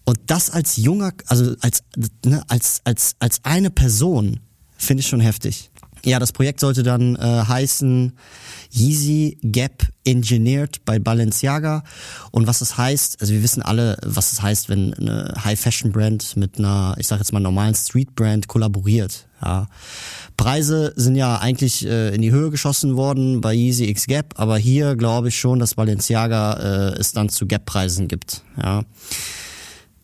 Und 0.06 0.20
das 0.28 0.50
als 0.50 0.78
junger, 0.78 1.14
also 1.26 1.56
als, 1.62 1.84
ne, 2.24 2.44
als, 2.48 2.82
als, 2.84 3.16
als 3.20 3.44
eine 3.44 3.70
Person, 3.70 4.40
finde 4.78 5.02
ich 5.02 5.08
schon 5.08 5.20
heftig. 5.20 5.70
Ja, 6.08 6.20
das 6.20 6.32
Projekt 6.32 6.62
sollte 6.62 6.84
dann 6.84 7.18
äh, 7.18 7.20
heißen 7.20 8.14
Yeezy 8.72 9.40
Gap 9.44 9.84
Engineered 10.06 10.86
bei 10.86 11.00
Balenciaga. 11.00 11.84
Und 12.32 12.48
was 12.48 12.60
das 12.60 12.78
heißt, 12.78 13.20
also 13.20 13.34
wir 13.34 13.44
wissen 13.44 13.62
alle, 13.62 13.98
was 14.06 14.28
es 14.28 14.38
das 14.38 14.42
heißt, 14.42 14.70
wenn 14.70 14.94
eine 14.94 15.34
High-Fashion-Brand 15.44 16.38
mit 16.38 16.60
einer, 16.60 16.96
ich 16.98 17.08
sage 17.08 17.20
jetzt 17.20 17.34
mal 17.34 17.42
normalen 17.42 17.76
Street-Brand 17.76 18.48
kollaboriert. 18.48 19.28
Ja. 19.44 19.68
Preise 20.38 20.94
sind 20.96 21.18
ja 21.18 21.40
eigentlich 21.40 21.86
äh, 21.86 22.16
in 22.16 22.22
die 22.22 22.32
Höhe 22.32 22.52
geschossen 22.52 22.96
worden 22.96 23.42
bei 23.42 23.54
Yeezy 23.54 23.90
X 23.90 24.06
Gap, 24.06 24.36
aber 24.38 24.58
hier 24.58 24.96
glaube 24.96 25.28
ich 25.28 25.38
schon, 25.38 25.60
dass 25.60 25.76
Balenciaga 25.76 26.54
äh, 26.54 27.00
es 27.00 27.12
dann 27.12 27.28
zu 27.28 27.48
Gap-Preisen 27.48 28.08
gibt. 28.08 28.44
Ja. 28.64 28.86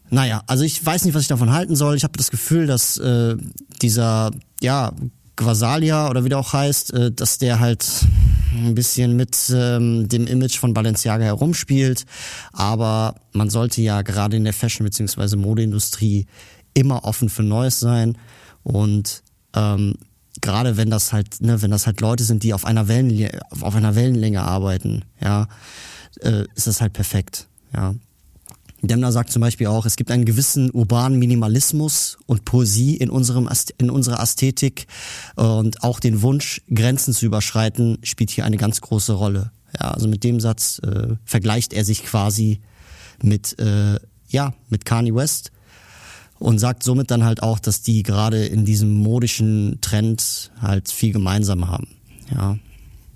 Naja, 0.10 0.44
also 0.48 0.66
ich 0.66 0.86
weiß 0.86 1.06
nicht, 1.06 1.13
was 1.13 1.22
ich 1.22 1.30
davon 1.30 1.54
halten 1.54 1.78
soll. 1.78 1.96
Ich 1.96 2.04
habe 2.04 2.18
das 2.18 2.30
Gefühl, 2.30 2.68
dass 2.68 2.98
äh, 2.98 3.38
dieser 3.82 4.32
ja 4.60 4.92
Quasalia 5.36 6.10
oder 6.10 6.24
wie 6.24 6.30
der 6.30 6.39
auch 6.39 6.54
heißt, 6.54 6.93
äh, 6.93 7.12
dass 7.12 7.38
der 7.38 7.60
halt 7.60 7.86
ein 8.56 8.76
bisschen 8.76 9.15
mit 9.15 9.36
ähm, 9.54 10.08
dem 10.08 10.28
Image 10.28 10.58
von 10.58 10.74
Balenciaga 10.74 11.24
herumspielt. 11.24 12.06
Aber 12.52 13.15
man 13.32 13.50
sollte 13.50 13.82
ja 13.82 14.02
gerade 14.04 14.38
in 14.38 14.43
der 14.43 14.54
Fashion- 14.54 14.86
bzw. 14.86 15.36
Modeindustrie 15.36 16.28
immer 16.74 17.04
offen 17.04 17.30
für 17.30 17.43
Neues 17.43 17.80
sein. 17.80 18.17
Und 18.63 19.24
ähm, 19.56 19.96
gerade 20.41 20.78
wenn 20.78 20.89
das 20.89 21.13
halt, 21.13 21.41
ne, 21.41 21.62
wenn 21.62 21.72
das 21.72 21.86
halt 21.88 22.02
Leute 22.02 22.24
sind, 22.24 22.43
die 22.43 22.54
auf 22.54 22.65
einer 22.65 22.88
Wellenlänge, 22.88 23.39
auf 23.62 23.76
einer 23.76 23.96
Wellenlänge 23.96 24.41
arbeiten, 24.43 25.04
ja, 25.22 25.48
äh, 26.22 26.46
ist 26.56 26.67
das 26.67 26.82
halt 26.82 26.93
perfekt, 26.93 27.48
ja. 27.74 27.96
Demner 28.88 29.12
sagt 29.12 29.32
zum 29.32 29.41
Beispiel 29.41 29.67
auch, 29.67 29.86
es 29.86 29.96
gibt 29.96 30.12
einen 30.12 30.26
gewissen 30.26 30.69
urbanen 30.72 31.17
Minimalismus 31.17 32.17
und 32.26 32.43
Poesie 32.43 32.98
in, 32.98 33.10
unserem, 33.10 33.50
in 33.78 33.89
unserer 33.89 34.22
Ästhetik 34.22 34.88
und 35.36 35.84
auch 35.84 36.00
den 36.00 36.22
Wunsch, 36.22 36.62
Grenzen 36.74 37.13
zu 37.13 37.26
überschreiten, 37.26 37.98
spielt 38.04 38.30
hier 38.30 38.46
eine 38.46 38.58
ganz 38.58 38.82
große 38.82 39.13
Rolle. 39.13 39.52
Ja, 39.80 39.91
also 39.91 40.08
mit 40.08 40.24
dem 40.24 40.39
Satz 40.39 40.80
äh, 40.80 41.15
vergleicht 41.24 41.74
er 41.74 41.86
sich 41.86 42.04
quasi 42.04 42.60
mit, 43.22 43.58
äh, 43.60 44.00
ja, 44.28 44.54
mit 44.69 44.86
Kanye 44.86 45.15
West 45.15 45.52
und 46.39 46.60
sagt 46.60 46.84
somit 46.84 47.10
dann 47.10 47.24
halt 47.24 47.41
auch, 47.41 47.60
dass 47.60 47.82
die 47.82 48.04
gerade 48.04 48.46
in 48.46 48.65
diesem 48.65 48.93
modischen 48.93 49.80
Trend 49.80 50.52
halt 50.62 50.91
viel 50.91 51.13
gemeinsam 51.13 51.69
haben. 51.69 51.88
Ja. 52.36 52.58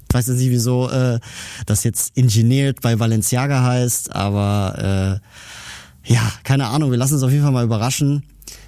Ich 0.09 0.15
weiß 0.15 0.27
jetzt 0.27 0.37
nicht, 0.37 0.51
wieso 0.51 0.89
äh, 0.89 1.19
das 1.65 1.83
jetzt 1.83 2.17
Engineered 2.17 2.81
bei 2.81 2.95
Balenciaga 2.95 3.63
heißt, 3.63 4.15
aber 4.15 5.19
äh, 5.21 5.27
ja, 6.07 6.31
keine 6.43 6.67
Ahnung, 6.67 6.91
wir 6.91 6.97
lassen 6.97 7.15
uns 7.15 7.23
auf 7.23 7.31
jeden 7.31 7.43
Fall 7.43 7.51
mal 7.51 7.65
überraschen. 7.65 8.23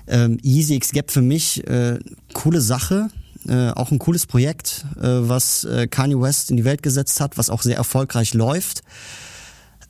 Ähm, 0.08 0.38
Easy 0.43 0.75
X 0.75 0.91
Gap 0.91 1.12
für 1.12 1.21
mich, 1.21 1.65
äh, 1.67 1.99
coole 2.34 2.62
Sache, 2.62 3.08
äh, 3.47 3.69
auch 3.71 3.91
ein 3.91 3.99
cooles 3.99 4.28
Projekt, 4.28 4.86
äh, 4.97 5.08
was 5.08 5.63
äh, 5.63 5.88
Kanye 5.88 6.19
West 6.19 6.52
in 6.52 6.58
die 6.58 6.65
Welt 6.65 6.84
gesetzt 6.84 7.21
hat, 7.21 7.38
was 7.38 7.49
auch 7.49 7.62
sehr 7.62 7.78
erfolgreich 7.78 8.34
läuft. 8.34 8.82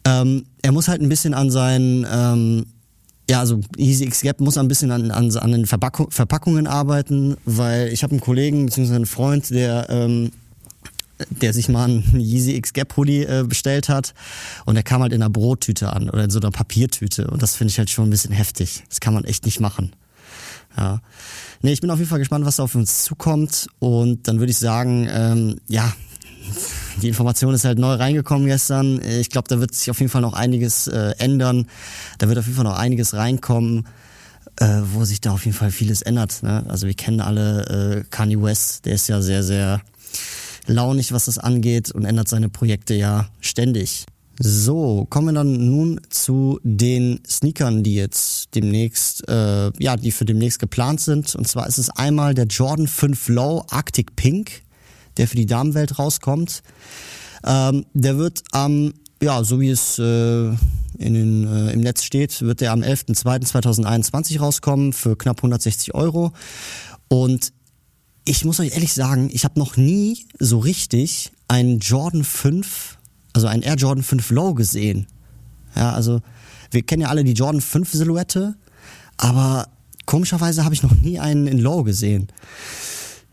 Ähm, 0.05 0.45
er 0.61 0.71
muss 0.71 0.87
halt 0.87 1.01
ein 1.01 1.09
bisschen 1.09 1.33
an 1.33 1.49
seinen 1.49 2.05
ähm, 2.09 2.65
ja, 3.29 3.39
also 3.39 3.61
Easy 3.77 4.05
X 4.05 4.21
Gap 4.21 4.41
muss 4.41 4.57
ein 4.57 4.67
bisschen 4.67 4.91
an, 4.91 5.11
an, 5.11 5.35
an 5.37 5.51
den 5.51 5.67
Verpackung, 5.67 6.09
Verpackungen 6.09 6.65
arbeiten, 6.65 7.37
weil 7.45 7.89
ich 7.89 8.01
habe 8.01 8.11
einen 8.11 8.21
Kollegen 8.21 8.65
bzw. 8.65 8.95
einen 8.95 9.05
Freund, 9.05 9.51
der 9.51 9.87
ähm, 9.89 10.31
der 11.29 11.53
sich 11.53 11.69
mal 11.69 11.85
einen 11.85 12.19
Yeezy 12.19 12.55
X 12.55 12.73
Gap 12.73 12.95
Hoodie 12.95 13.23
äh, 13.23 13.43
bestellt 13.47 13.89
hat 13.89 14.13
und 14.65 14.75
der 14.75 14.83
kam 14.83 15.01
halt 15.01 15.13
in 15.13 15.21
einer 15.21 15.29
Brottüte 15.29 15.93
an 15.93 16.09
oder 16.09 16.23
in 16.23 16.29
so 16.29 16.39
einer 16.39 16.51
Papiertüte 16.51 17.27
und 17.27 17.41
das 17.41 17.55
finde 17.55 17.71
ich 17.71 17.77
halt 17.77 17.89
schon 17.89 18.07
ein 18.07 18.11
bisschen 18.11 18.31
heftig. 18.31 18.83
Das 18.89 18.99
kann 18.99 19.13
man 19.13 19.25
echt 19.25 19.45
nicht 19.45 19.59
machen. 19.59 19.93
Ja. 20.77 21.01
Nee, 21.61 21.73
ich 21.73 21.81
bin 21.81 21.89
auf 21.89 21.97
jeden 21.97 22.09
Fall 22.09 22.19
gespannt, 22.19 22.45
was 22.45 22.57
da 22.57 22.63
auf 22.63 22.75
uns 22.75 23.03
zukommt 23.03 23.67
und 23.79 24.27
dann 24.27 24.39
würde 24.39 24.51
ich 24.51 24.57
sagen, 24.57 25.07
ähm, 25.11 25.59
ja, 25.67 25.93
die 27.01 27.07
Information 27.07 27.53
ist 27.53 27.65
halt 27.65 27.79
neu 27.79 27.93
reingekommen 27.93 28.47
gestern. 28.47 29.01
Ich 29.03 29.29
glaube, 29.29 29.47
da 29.47 29.59
wird 29.59 29.73
sich 29.73 29.91
auf 29.91 29.99
jeden 29.99 30.11
Fall 30.11 30.21
noch 30.21 30.33
einiges 30.33 30.87
äh, 30.87 31.13
ändern. 31.17 31.67
Da 32.17 32.27
wird 32.27 32.37
auf 32.37 32.45
jeden 32.45 32.55
Fall 32.55 32.65
noch 32.65 32.77
einiges 32.77 33.13
reinkommen, 33.13 33.87
äh, 34.57 34.81
wo 34.93 35.05
sich 35.05 35.21
da 35.21 35.31
auf 35.31 35.45
jeden 35.45 35.55
Fall 35.55 35.71
vieles 35.71 36.01
ändert. 36.01 36.43
Ne? 36.43 36.65
Also 36.67 36.87
wir 36.87 36.93
kennen 36.93 37.21
alle 37.21 37.99
äh, 37.99 38.03
Kanye 38.09 38.41
West, 38.41 38.85
der 38.85 38.95
ist 38.95 39.07
ja 39.07 39.21
sehr, 39.21 39.43
sehr 39.43 39.81
launig, 40.67 41.11
was 41.11 41.25
das 41.25 41.37
angeht 41.37 41.91
und 41.91 42.05
ändert 42.05 42.27
seine 42.27 42.49
Projekte 42.49 42.93
ja 42.93 43.29
ständig. 43.39 44.05
So, 44.41 45.05
kommen 45.09 45.27
wir 45.27 45.33
dann 45.33 45.69
nun 45.69 45.99
zu 46.09 46.59
den 46.63 47.19
Sneakern, 47.27 47.83
die 47.83 47.95
jetzt 47.95 48.55
demnächst, 48.55 49.27
äh, 49.27 49.71
ja, 49.79 49.97
die 49.97 50.11
für 50.11 50.23
demnächst 50.23 50.59
geplant 50.59 51.01
sind. 51.01 51.35
Und 51.35 51.45
zwar 51.47 51.67
ist 51.67 51.77
es 51.77 51.89
einmal 51.89 52.33
der 52.33 52.45
Jordan 52.45 52.87
5 52.87 53.27
Low 53.29 53.65
Arctic 53.69 54.15
Pink 54.15 54.63
der 55.19 55.27
für 55.27 55.35
die 55.35 55.45
Damenwelt 55.45 55.99
rauskommt. 55.99 56.63
Ähm, 57.45 57.85
der 57.93 58.17
wird 58.17 58.41
am, 58.51 58.93
ja, 59.21 59.43
so 59.43 59.59
wie 59.59 59.69
es 59.69 59.99
äh, 59.99 60.47
in 60.97 61.13
den, 61.13 61.47
äh, 61.47 61.73
im 61.73 61.81
Netz 61.81 62.03
steht, 62.03 62.41
wird 62.41 62.61
der 62.61 62.71
am 62.71 62.81
11.02.2021 62.81 64.39
rauskommen 64.39 64.93
für 64.93 65.15
knapp 65.17 65.37
160 65.37 65.93
Euro. 65.93 66.31
Und 67.09 67.51
ich 68.29 68.45
muss 68.45 68.59
euch 68.59 68.73
ehrlich 68.73 68.93
sagen, 68.93 69.31
ich 69.33 69.43
habe 69.43 69.57
noch 69.57 69.75
nie 69.75 70.27
so 70.37 70.59
richtig 70.59 71.31
einen 71.47 71.79
Jordan 71.79 72.23
5, 72.23 72.99
also 73.33 73.47
einen 73.47 73.63
Air 73.63 73.73
Jordan 73.73 74.03
5 74.03 74.29
Low 74.29 74.53
gesehen. 74.53 75.07
Ja, 75.75 75.93
also 75.93 76.21
wir 76.69 76.83
kennen 76.83 77.01
ja 77.01 77.07
alle 77.07 77.23
die 77.23 77.33
Jordan 77.33 77.59
5 77.59 77.91
Silhouette, 77.91 78.55
aber 79.17 79.67
komischerweise 80.05 80.63
habe 80.63 80.75
ich 80.75 80.83
noch 80.83 80.93
nie 80.93 81.17
einen 81.17 81.47
in 81.47 81.57
Low 81.57 81.83
gesehen. 81.83 82.27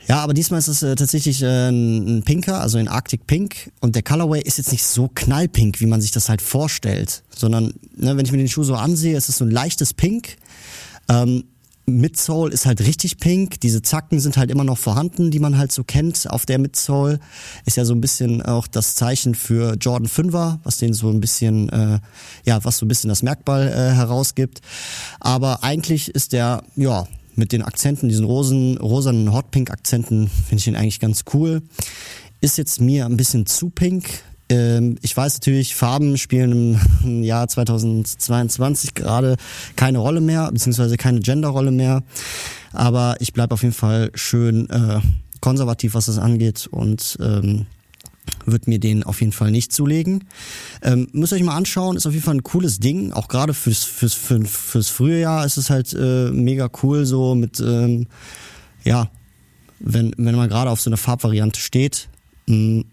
Ja, 0.08 0.20
aber 0.20 0.32
diesmal 0.32 0.60
ist 0.60 0.68
es 0.68 0.82
äh, 0.82 0.94
tatsächlich 0.94 1.42
äh, 1.42 1.68
ein 1.68 2.22
Pinker, 2.24 2.62
also 2.62 2.78
ein 2.78 2.88
Arctic 2.88 3.26
Pink. 3.26 3.70
Und 3.80 3.96
der 3.96 4.02
Colorway 4.02 4.40
ist 4.40 4.56
jetzt 4.56 4.72
nicht 4.72 4.84
so 4.84 5.10
knallpink, 5.14 5.78
wie 5.80 5.86
man 5.86 6.00
sich 6.00 6.12
das 6.12 6.30
halt 6.30 6.40
vorstellt, 6.40 7.22
sondern 7.36 7.74
ne, 7.96 8.16
wenn 8.16 8.24
ich 8.24 8.32
mir 8.32 8.38
den 8.38 8.48
Schuh 8.48 8.62
so 8.62 8.76
ansehe, 8.76 9.16
ist 9.16 9.28
es 9.28 9.36
so 9.36 9.44
ein 9.44 9.50
leichtes 9.50 9.92
Pink. 9.92 10.36
Ähm, 11.10 11.44
Midsole 11.86 12.52
ist 12.52 12.66
halt 12.66 12.80
richtig 12.80 13.18
pink. 13.18 13.60
Diese 13.60 13.80
Zacken 13.80 14.18
sind 14.18 14.36
halt 14.36 14.50
immer 14.50 14.64
noch 14.64 14.76
vorhanden, 14.76 15.30
die 15.30 15.38
man 15.38 15.56
halt 15.56 15.70
so 15.70 15.84
kennt 15.84 16.28
auf 16.28 16.44
der 16.44 16.58
Midsole. 16.58 17.20
Ist 17.64 17.76
ja 17.76 17.84
so 17.84 17.94
ein 17.94 18.00
bisschen 18.00 18.42
auch 18.42 18.66
das 18.66 18.96
Zeichen 18.96 19.36
für 19.36 19.76
Jordan 19.80 20.08
5er, 20.08 20.58
was 20.64 20.78
den 20.78 20.92
so 20.94 21.08
ein 21.08 21.20
bisschen, 21.20 21.68
äh, 21.68 22.00
ja, 22.44 22.64
was 22.64 22.78
so 22.78 22.86
ein 22.86 22.88
bisschen 22.88 23.08
das 23.08 23.22
Merkmal 23.22 23.68
äh, 23.68 23.94
herausgibt. 23.94 24.60
Aber 25.20 25.62
eigentlich 25.62 26.08
ist 26.08 26.32
der, 26.32 26.64
ja, 26.74 27.06
mit 27.36 27.52
den 27.52 27.62
Akzenten, 27.62 28.08
diesen 28.08 28.24
rosen, 28.24 28.78
rosanen 28.78 29.32
Hotpink-Akzenten, 29.32 30.28
finde 30.28 30.56
ich 30.60 30.66
ihn 30.66 30.76
eigentlich 30.76 31.00
ganz 31.00 31.24
cool. 31.34 31.62
Ist 32.40 32.58
jetzt 32.58 32.80
mir 32.80 33.06
ein 33.06 33.16
bisschen 33.16 33.46
zu 33.46 33.70
pink. 33.70 34.08
Ähm, 34.48 34.96
ich 35.02 35.16
weiß 35.16 35.34
natürlich, 35.34 35.74
Farben 35.74 36.18
spielen 36.18 36.80
im 37.02 37.22
Jahr 37.22 37.48
2022 37.48 38.94
gerade 38.94 39.36
keine 39.74 39.98
Rolle 39.98 40.20
mehr, 40.20 40.50
beziehungsweise 40.52 40.96
keine 40.96 41.20
Genderrolle 41.20 41.70
mehr. 41.70 42.02
Aber 42.72 43.16
ich 43.20 43.32
bleibe 43.32 43.54
auf 43.54 43.62
jeden 43.62 43.74
Fall 43.74 44.10
schön 44.14 44.68
äh, 44.70 45.00
konservativ, 45.40 45.94
was 45.94 46.06
das 46.06 46.18
angeht 46.18 46.68
und 46.70 47.18
ähm, 47.20 47.66
wird 48.44 48.68
mir 48.68 48.78
den 48.78 49.02
auf 49.02 49.20
jeden 49.20 49.32
Fall 49.32 49.50
nicht 49.50 49.72
zulegen. 49.72 50.24
Ähm, 50.82 51.08
müsst 51.12 51.32
ihr 51.32 51.36
euch 51.36 51.42
mal 51.42 51.56
anschauen, 51.56 51.96
ist 51.96 52.06
auf 52.06 52.12
jeden 52.12 52.24
Fall 52.24 52.36
ein 52.36 52.42
cooles 52.42 52.78
Ding. 52.78 53.12
Auch 53.12 53.28
gerade 53.28 53.54
fürs, 53.54 53.84
fürs, 53.84 54.14
fürs, 54.14 54.50
fürs 54.50 54.88
frühe 54.88 55.20
Jahr 55.20 55.44
ist 55.44 55.56
es 55.56 55.70
halt 55.70 55.92
äh, 55.94 56.30
mega 56.30 56.68
cool, 56.82 57.06
so 57.06 57.34
mit, 57.34 57.60
ähm, 57.60 58.06
ja, 58.84 59.08
wenn, 59.80 60.12
wenn 60.16 60.34
man 60.34 60.48
gerade 60.48 60.70
auf 60.70 60.80
so 60.80 60.90
eine 60.90 60.96
Farbvariante 60.96 61.60
steht. 61.60 62.08
Mh, 62.46 62.84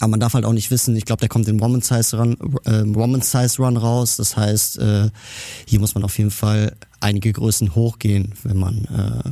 aber 0.00 0.10
man 0.10 0.20
darf 0.20 0.34
halt 0.34 0.44
auch 0.44 0.52
nicht 0.52 0.70
wissen, 0.70 0.96
ich 0.96 1.04
glaube, 1.04 1.20
der 1.20 1.28
kommt 1.28 1.48
in 1.48 1.60
Woman 1.60 1.80
Size 1.80 2.16
Run, 2.16 2.36
äh, 2.64 2.82
Woman 2.86 3.22
Size 3.22 3.56
Run 3.58 3.76
raus. 3.76 4.16
Das 4.16 4.36
heißt, 4.36 4.78
äh, 4.78 5.10
hier 5.66 5.80
muss 5.80 5.94
man 5.94 6.04
auf 6.04 6.16
jeden 6.18 6.30
Fall 6.30 6.76
einige 7.00 7.32
Größen 7.32 7.74
hochgehen, 7.74 8.32
wenn 8.42 8.56
man 8.56 8.84
äh, 8.84 9.30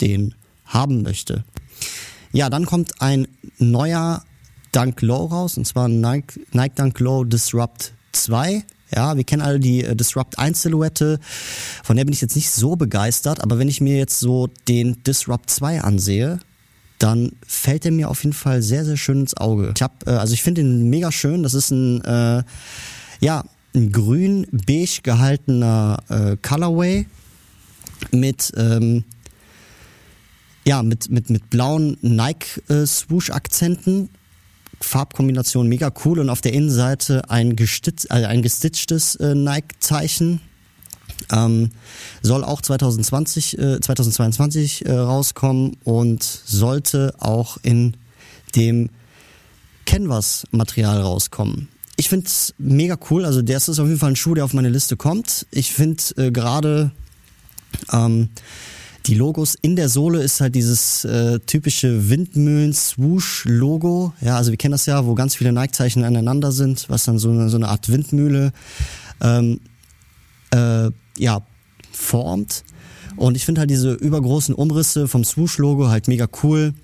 den 0.00 0.34
haben 0.66 1.02
möchte. 1.02 1.44
Ja, 2.32 2.50
dann 2.50 2.66
kommt 2.66 3.00
ein 3.00 3.26
neuer 3.58 4.22
Dunk 4.72 5.00
Low 5.02 5.26
raus, 5.26 5.56
und 5.56 5.66
zwar 5.66 5.88
Nike, 5.88 6.40
Nike 6.52 6.74
Dunk 6.74 7.00
Low 7.00 7.24
Disrupt 7.24 7.92
2. 8.12 8.64
Ja, 8.94 9.16
wir 9.16 9.24
kennen 9.24 9.42
alle 9.42 9.60
die 9.60 9.84
äh, 9.84 9.94
Disrupt 9.94 10.38
1 10.38 10.62
Silhouette. 10.62 11.18
Von 11.82 11.96
der 11.96 12.04
bin 12.04 12.12
ich 12.12 12.20
jetzt 12.20 12.36
nicht 12.36 12.50
so 12.50 12.76
begeistert, 12.76 13.42
aber 13.42 13.58
wenn 13.58 13.68
ich 13.68 13.80
mir 13.80 13.96
jetzt 13.96 14.20
so 14.20 14.48
den 14.66 15.02
Disrupt 15.04 15.50
2 15.50 15.82
ansehe, 15.82 16.40
dann 16.98 17.32
fällt 17.46 17.84
er 17.84 17.92
mir 17.92 18.08
auf 18.08 18.24
jeden 18.24 18.34
Fall 18.34 18.62
sehr, 18.62 18.84
sehr 18.84 18.96
schön 18.96 19.20
ins 19.20 19.36
Auge. 19.36 19.72
Ich 19.74 19.82
hab, 19.82 20.06
äh, 20.06 20.10
also 20.10 20.34
ich 20.34 20.42
finde 20.42 20.62
ihn 20.62 20.90
mega 20.90 21.12
schön. 21.12 21.42
Das 21.42 21.54
ist 21.54 21.70
ein, 21.70 22.04
äh, 22.04 22.42
ja, 23.20 23.44
ein 23.74 23.92
grün-beige 23.92 25.02
gehaltener 25.02 26.02
äh, 26.08 26.36
Colorway 26.42 27.06
mit, 28.10 28.52
ähm, 28.56 29.04
ja, 30.66 30.82
mit, 30.82 31.10
mit, 31.10 31.30
mit 31.30 31.50
blauen 31.50 31.96
Nike-Swoosh-Akzenten 32.02 34.10
Farbkombination 34.80 35.68
mega 35.68 35.92
cool 36.04 36.20
und 36.20 36.30
auf 36.30 36.40
der 36.40 36.52
Innenseite 36.52 37.28
ein, 37.30 37.56
gestitz, 37.56 38.06
äh, 38.10 38.24
ein 38.24 38.42
gestitchtes 38.42 39.16
äh, 39.16 39.34
Nike-Zeichen. 39.34 40.40
Ähm, 41.32 41.70
soll 42.22 42.44
auch 42.44 42.62
2020, 42.62 43.58
äh, 43.58 43.80
2022 43.80 44.86
äh, 44.86 44.92
rauskommen 44.92 45.76
und 45.84 46.22
sollte 46.22 47.14
auch 47.18 47.58
in 47.62 47.96
dem 48.54 48.90
Canvas-Material 49.86 51.00
rauskommen. 51.00 51.68
Ich 51.96 52.08
finde 52.08 52.26
es 52.26 52.54
mega 52.58 52.96
cool. 53.10 53.24
Also 53.24 53.42
der 53.42 53.56
ist 53.56 53.68
auf 53.68 53.86
jeden 53.86 53.98
Fall 53.98 54.10
ein 54.10 54.16
Schuh, 54.16 54.34
der 54.34 54.44
auf 54.44 54.54
meine 54.54 54.68
Liste 54.68 54.96
kommt. 54.96 55.46
Ich 55.50 55.72
finde 55.72 56.02
äh, 56.16 56.30
gerade 56.30 56.92
ähm, 57.92 58.28
die 59.06 59.14
Logos 59.14 59.56
in 59.60 59.74
der 59.74 59.88
Sohle 59.88 60.22
ist 60.22 60.42
halt 60.42 60.54
dieses 60.54 61.04
äh, 61.04 61.40
typische 61.40 62.08
Windmühlen-Swoosh-Logo. 62.10 64.12
Ja, 64.20 64.36
also 64.36 64.50
wir 64.50 64.58
kennen 64.58 64.72
das 64.72 64.84
ja, 64.86 65.06
wo 65.06 65.14
ganz 65.14 65.34
viele 65.34 65.52
Nike-Zeichen 65.52 66.04
aneinander 66.04 66.52
sind, 66.52 66.88
was 66.90 67.04
dann 67.04 67.18
so 67.18 67.30
eine, 67.30 67.48
so 67.48 67.56
eine 67.56 67.68
Art 67.68 67.88
Windmühle 67.88 68.52
ähm, 69.22 69.60
äh, 70.50 70.90
ja, 71.18 71.42
formt. 71.92 72.64
Und 73.16 73.36
ich 73.36 73.44
finde 73.44 73.60
halt 73.60 73.70
diese 73.70 73.92
übergroßen 73.92 74.54
Umrisse 74.54 75.08
vom 75.08 75.24
Swoosh-Logo 75.24 75.88
halt 75.88 76.08
mega 76.08 76.28
cool. 76.42 76.74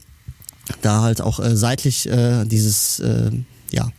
Da 0.83 1.03
halt 1.03 1.21
auch 1.21 1.41
äh, 1.41 1.57
seitlich 1.57 2.09
äh, 2.09 2.45
dieses, 2.45 2.99
äh, 3.01 3.31
ja, 3.71 3.91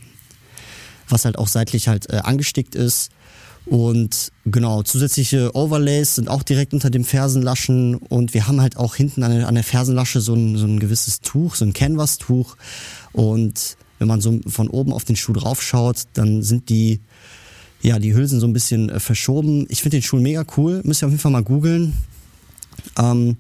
was 1.08 1.26
halt 1.26 1.38
auch 1.38 1.48
seitlich 1.48 1.88
halt 1.88 2.10
äh, 2.10 2.18
angestickt 2.18 2.76
ist. 2.76 3.12
Und 3.66 4.32
genau, 4.46 4.84
zusätzliche 4.84 5.56
Overlays 5.56 6.16
sind 6.16 6.30
auch 6.30 6.44
direkt 6.44 6.74
unter 6.74 6.92
dem 6.92 7.04
Fersenlaschen 7.04 7.96
und 7.96 8.36
wir 8.36 8.48
haben 8.48 8.62
halt 8.62 8.78
auch 8.78 8.96
hinten 8.96 9.24
an 9.24 9.32
der, 9.32 9.48
an 9.48 9.56
der 9.56 9.64
Fersenlasche 9.64 10.22
so 10.22 10.36
ein, 10.36 10.56
so 10.56 10.66
ein 10.66 10.80
gewisses 10.80 11.22
Tuch, 11.22 11.56
so 11.56 11.66
ein 11.66 11.74
Canvas-Tuch. 11.74 12.58
Und 13.12 13.78
wenn 13.98 14.08
man 14.08 14.22
so 14.22 14.40
von 14.48 14.70
oben 14.70 14.94
auf 14.94 15.04
den 15.04 15.16
Schuh 15.16 15.34
draufschaut, 15.34 16.04
dann 16.14 16.44
sind 16.44 16.70
die, 16.70 17.02
ja, 17.86 18.00
die 18.00 18.16
Hülsen 18.16 18.40
so 18.40 18.48
ein 18.48 18.54
bisschen 18.54 18.90
äh, 18.90 19.00
verschoben. 19.00 19.68
Ich 19.70 19.82
finde 19.82 19.98
den 19.98 20.02
Schuh 20.02 20.18
mega 20.18 20.44
cool, 20.58 20.82
müsst 20.84 21.04
ihr 21.04 21.06
auf 21.06 21.12
jeden 21.12 21.22
Fall 21.22 21.32
mal 21.32 21.44
googeln. 21.44 21.94
Ähm, 22.98 23.38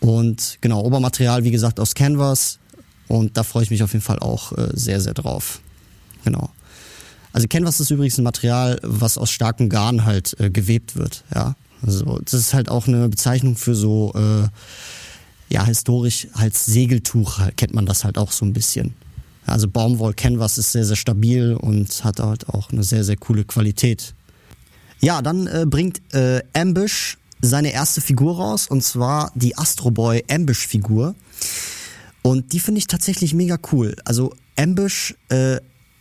und 0.00 0.58
genau, 0.60 0.82
Obermaterial, 0.82 1.44
wie 1.44 1.52
gesagt, 1.52 1.78
aus 1.78 1.94
Canvas. 1.94 2.58
Und 3.06 3.36
da 3.36 3.44
freue 3.44 3.62
ich 3.62 3.70
mich 3.70 3.82
auf 3.82 3.92
jeden 3.92 4.04
Fall 4.04 4.18
auch 4.18 4.52
äh, 4.58 4.68
sehr, 4.72 5.00
sehr 5.00 5.14
drauf. 5.14 5.60
Genau. 6.24 6.50
Also 7.32 7.46
Canvas 7.46 7.78
ist 7.78 7.90
übrigens 7.90 8.18
ein 8.18 8.24
Material, 8.24 8.80
was 8.82 9.16
aus 9.16 9.30
starkem 9.30 9.68
Garn 9.68 10.04
halt 10.04 10.38
äh, 10.40 10.50
gewebt 10.50 10.96
wird. 10.96 11.22
Ja, 11.32 11.54
also 11.86 12.18
das 12.24 12.34
ist 12.34 12.54
halt 12.54 12.68
auch 12.68 12.88
eine 12.88 13.08
Bezeichnung 13.08 13.56
für 13.56 13.76
so 13.76 14.12
äh, 14.16 14.48
ja 15.48 15.64
historisch 15.64 16.26
als 16.32 16.66
Segeltuch 16.66 17.40
kennt 17.56 17.74
man 17.74 17.86
das 17.86 18.04
halt 18.04 18.18
auch 18.18 18.32
so 18.32 18.44
ein 18.44 18.52
bisschen. 18.52 18.94
Also 19.50 19.68
Baumwoll 19.68 20.14
Canvas 20.14 20.58
ist 20.58 20.72
sehr 20.72 20.84
sehr 20.84 20.96
stabil 20.96 21.54
und 21.54 22.04
hat 22.04 22.20
halt 22.20 22.48
auch 22.48 22.70
eine 22.70 22.84
sehr 22.84 23.04
sehr 23.04 23.16
coole 23.16 23.44
Qualität. 23.44 24.14
Ja, 25.00 25.22
dann 25.22 25.46
äh, 25.46 25.66
bringt 25.66 26.00
äh, 26.14 26.42
Ambush 26.52 27.16
seine 27.42 27.72
erste 27.72 28.00
Figur 28.00 28.36
raus 28.36 28.66
und 28.66 28.82
zwar 28.82 29.32
die 29.34 29.56
Astro 29.56 29.90
Boy 29.90 30.24
Ambush 30.30 30.66
Figur. 30.66 31.14
Und 32.22 32.52
die 32.52 32.60
finde 32.60 32.78
ich 32.78 32.86
tatsächlich 32.86 33.32
mega 33.32 33.56
cool. 33.72 33.96
Also 34.04 34.34
Ambush 34.58 35.14
äh, 35.30 35.58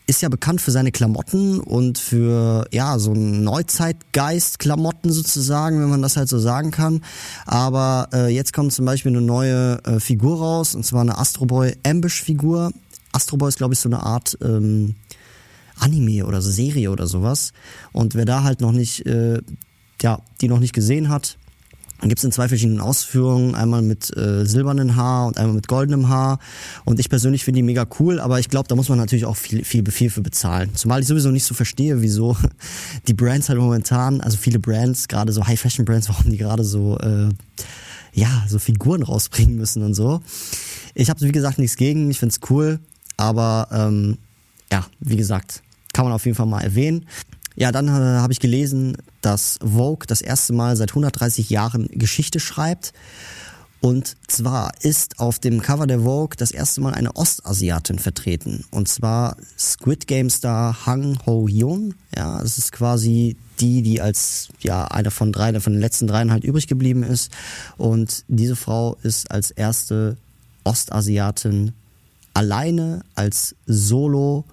ist 0.10 0.22
ja 0.22 0.30
bekannt 0.30 0.60
für 0.60 0.72
seine 0.72 0.92
Klamotten 0.92 1.60
und 1.60 2.00
für 2.00 2.66
ja 2.72 2.98
so 2.98 3.14
Neuzeitgeist-Klamotten 3.14 5.12
sozusagen, 5.12 5.80
wenn 5.80 5.90
man 5.90 6.02
das 6.02 6.18
halt 6.18 6.28
so 6.28 6.40
sagen 6.40 6.72
kann. 6.72 7.02
Aber 7.46 8.10
äh, 8.12 8.28
jetzt 8.28 8.52
kommt 8.52 8.74
zum 8.74 8.86
Beispiel 8.86 9.12
eine 9.12 9.22
neue 9.22 9.80
äh, 9.86 10.00
Figur 10.00 10.40
raus 10.40 10.74
und 10.74 10.84
zwar 10.84 11.02
eine 11.02 11.18
Astro 11.18 11.46
Boy 11.46 11.78
Ambush-Figur. 11.86 12.72
Astro 13.20 13.36
Boy 13.36 13.50
ist 13.50 13.58
glaube 13.58 13.74
ich 13.74 13.80
so 13.80 13.90
eine 13.90 14.02
Art 14.02 14.38
ähm, 14.42 14.96
Anime 15.78 16.26
oder 16.26 16.42
Serie 16.42 16.90
oder 16.90 17.06
sowas. 17.06 17.52
Und 17.92 18.16
wer 18.16 18.24
da 18.24 18.44
halt 18.44 18.62
noch 18.62 18.72
nicht, 18.72 19.06
äh, 19.06 19.42
ja, 20.02 20.22
die 20.40 20.48
noch 20.48 20.60
nicht 20.60 20.74
gesehen 20.74 21.10
hat, 21.10 21.38
dann 22.00 22.08
gibt 22.08 22.20
es 22.20 22.24
in 22.24 22.32
zwei 22.32 22.48
verschiedenen 22.48 22.80
Ausführungen, 22.80 23.56
einmal 23.56 23.82
mit 23.82 24.16
äh, 24.16 24.46
silbernem 24.46 24.96
Haar 24.96 25.28
und 25.28 25.38
einmal 25.38 25.56
mit 25.56 25.68
goldenem 25.68 26.08
Haar. 26.08 26.40
Und 26.86 26.98
ich 26.98 27.10
persönlich 27.10 27.44
finde 27.44 27.58
die 27.58 27.64
mega 27.64 27.86
cool, 28.00 28.22
aber 28.22 28.40
ich 28.40 28.48
glaube, 28.48 28.70
da 28.70 28.76
muss 28.76 28.88
man 28.88 28.98
natürlich 28.98 29.26
auch 29.26 29.36
viel, 29.36 29.66
viel, 29.66 29.86
viel 29.92 30.10
für 30.10 30.22
bezahlen. 30.22 30.74
Zumal 30.76 31.02
ich 31.02 31.08
sowieso 31.08 31.30
nicht 31.30 31.44
so 31.44 31.54
verstehe, 31.54 32.02
wieso 32.02 32.38
die 33.08 33.14
Brands 33.14 33.50
halt 33.50 33.60
momentan, 33.60 34.22
also 34.22 34.38
viele 34.38 34.60
Brands, 34.60 35.10
gerade 35.10 35.34
so 35.34 35.46
High-Fashion-Brands, 35.46 36.08
warum 36.10 36.32
die 36.32 36.38
gerade 36.38 36.64
so, 36.64 36.98
äh, 37.00 37.30
ja, 38.14 38.46
so 38.48 38.60
Figuren 38.60 39.04
rausbringen 39.04 39.58
müssen 39.58 39.84
und 39.84 39.94
so. 39.94 40.22
Ich 40.96 41.10
habe, 41.10 41.20
wie 41.22 41.32
gesagt, 41.34 41.60
nichts 41.60 41.76
gegen, 41.76 42.10
ich 42.10 42.20
find's 42.20 42.40
cool, 42.50 42.80
aber 43.20 43.68
ähm, 43.74 44.18
ja, 44.72 44.86
wie 45.02 45.18
gesagt, 45.18 45.62
kann 45.92 46.06
man 46.06 46.14
auf 46.14 46.24
jeden 46.24 46.38
Fall 46.38 46.46
mal 46.46 46.62
erwähnen. 46.62 47.06
Ja, 47.56 47.74
dann 47.74 47.90
äh, 47.90 47.92
habe 47.92 48.32
ich 48.32 48.40
gelesen, 48.40 48.96
dass 49.20 49.60
Vogue 49.62 50.08
das 50.08 50.22
erste 50.22 50.54
Mal 50.54 50.78
seit 50.78 50.92
130 50.92 51.50
Jahren 51.50 51.90
Geschichte 51.92 52.40
schreibt. 52.40 52.94
Und 53.82 54.16
zwar 54.28 54.72
ist 54.82 55.20
auf 55.20 55.40
dem 55.40 55.62
Cover 55.62 55.86
der 55.86 56.02
Vogue 56.02 56.38
das 56.38 56.52
erste 56.52 56.80
Mal 56.80 56.94
eine 56.94 57.18
Ostasiatin 57.18 58.00
vertreten. 58.00 58.64
Und 58.72 58.88
zwar 58.88 59.36
Squid 59.58 60.08
Game 60.08 60.30
Star 60.30 60.86
Hang 60.86 61.20
Ho 61.26 61.50
Yoon. 61.50 61.96
Ja, 62.16 62.40
das 62.40 62.58
ist 62.58 62.72
quasi 62.72 63.36
die, 63.60 63.82
die 63.82 64.00
als 64.00 64.48
ja 64.62 64.86
eine 64.86 65.12
von 65.12 65.34
drei, 65.34 65.60
von 65.60 65.74
den 65.74 65.82
letzten 65.82 66.08
dreien 66.08 66.32
halt 66.32 66.46
übrig 66.46 66.68
geblieben 66.68 67.04
ist. 67.04 67.32
Und 67.76 68.24
diese 68.30 68.56
Frau 68.56 68.96
ist 69.04 69.30
als 69.30 69.52
erste 69.52 70.16
Ostasiatin 70.64 71.74
alleine 72.40 73.02
als 73.16 73.54
Solo 73.66 74.46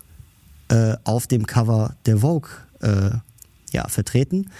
äh, 0.67 0.97
auf 1.05 1.29
dem 1.29 1.47
Cover 1.47 1.95
der 2.05 2.19
Vogue 2.19 2.51
äh, 2.81 3.11
ja, 3.71 3.87
vertreten. 3.87 4.51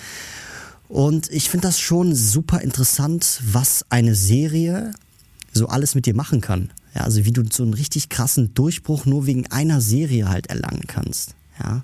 Und 0.87 1.29
ich 1.33 1.51
finde 1.51 1.67
das 1.67 1.81
schon 1.81 2.15
super 2.15 2.61
interessant, 2.61 3.41
was 3.45 3.85
eine 3.89 4.15
Serie 4.15 4.93
so 5.53 5.67
alles 5.67 5.97
mit 5.97 6.07
dir 6.07 6.15
machen 6.15 6.41
kann. 6.41 6.71
Ja, 6.95 7.01
also 7.01 7.25
wie 7.25 7.33
du 7.33 7.43
so 7.51 7.65
einen 7.65 7.75
richtig 7.75 8.11
krassen 8.11 8.55
Durchbruch 8.55 9.07
nur 9.07 9.27
wegen 9.27 9.51
einer 9.51 9.81
Serie 9.81 10.29
halt 10.29 10.47
erlangen 10.47 10.85
kannst. 10.87 11.35
Ja. 11.59 11.83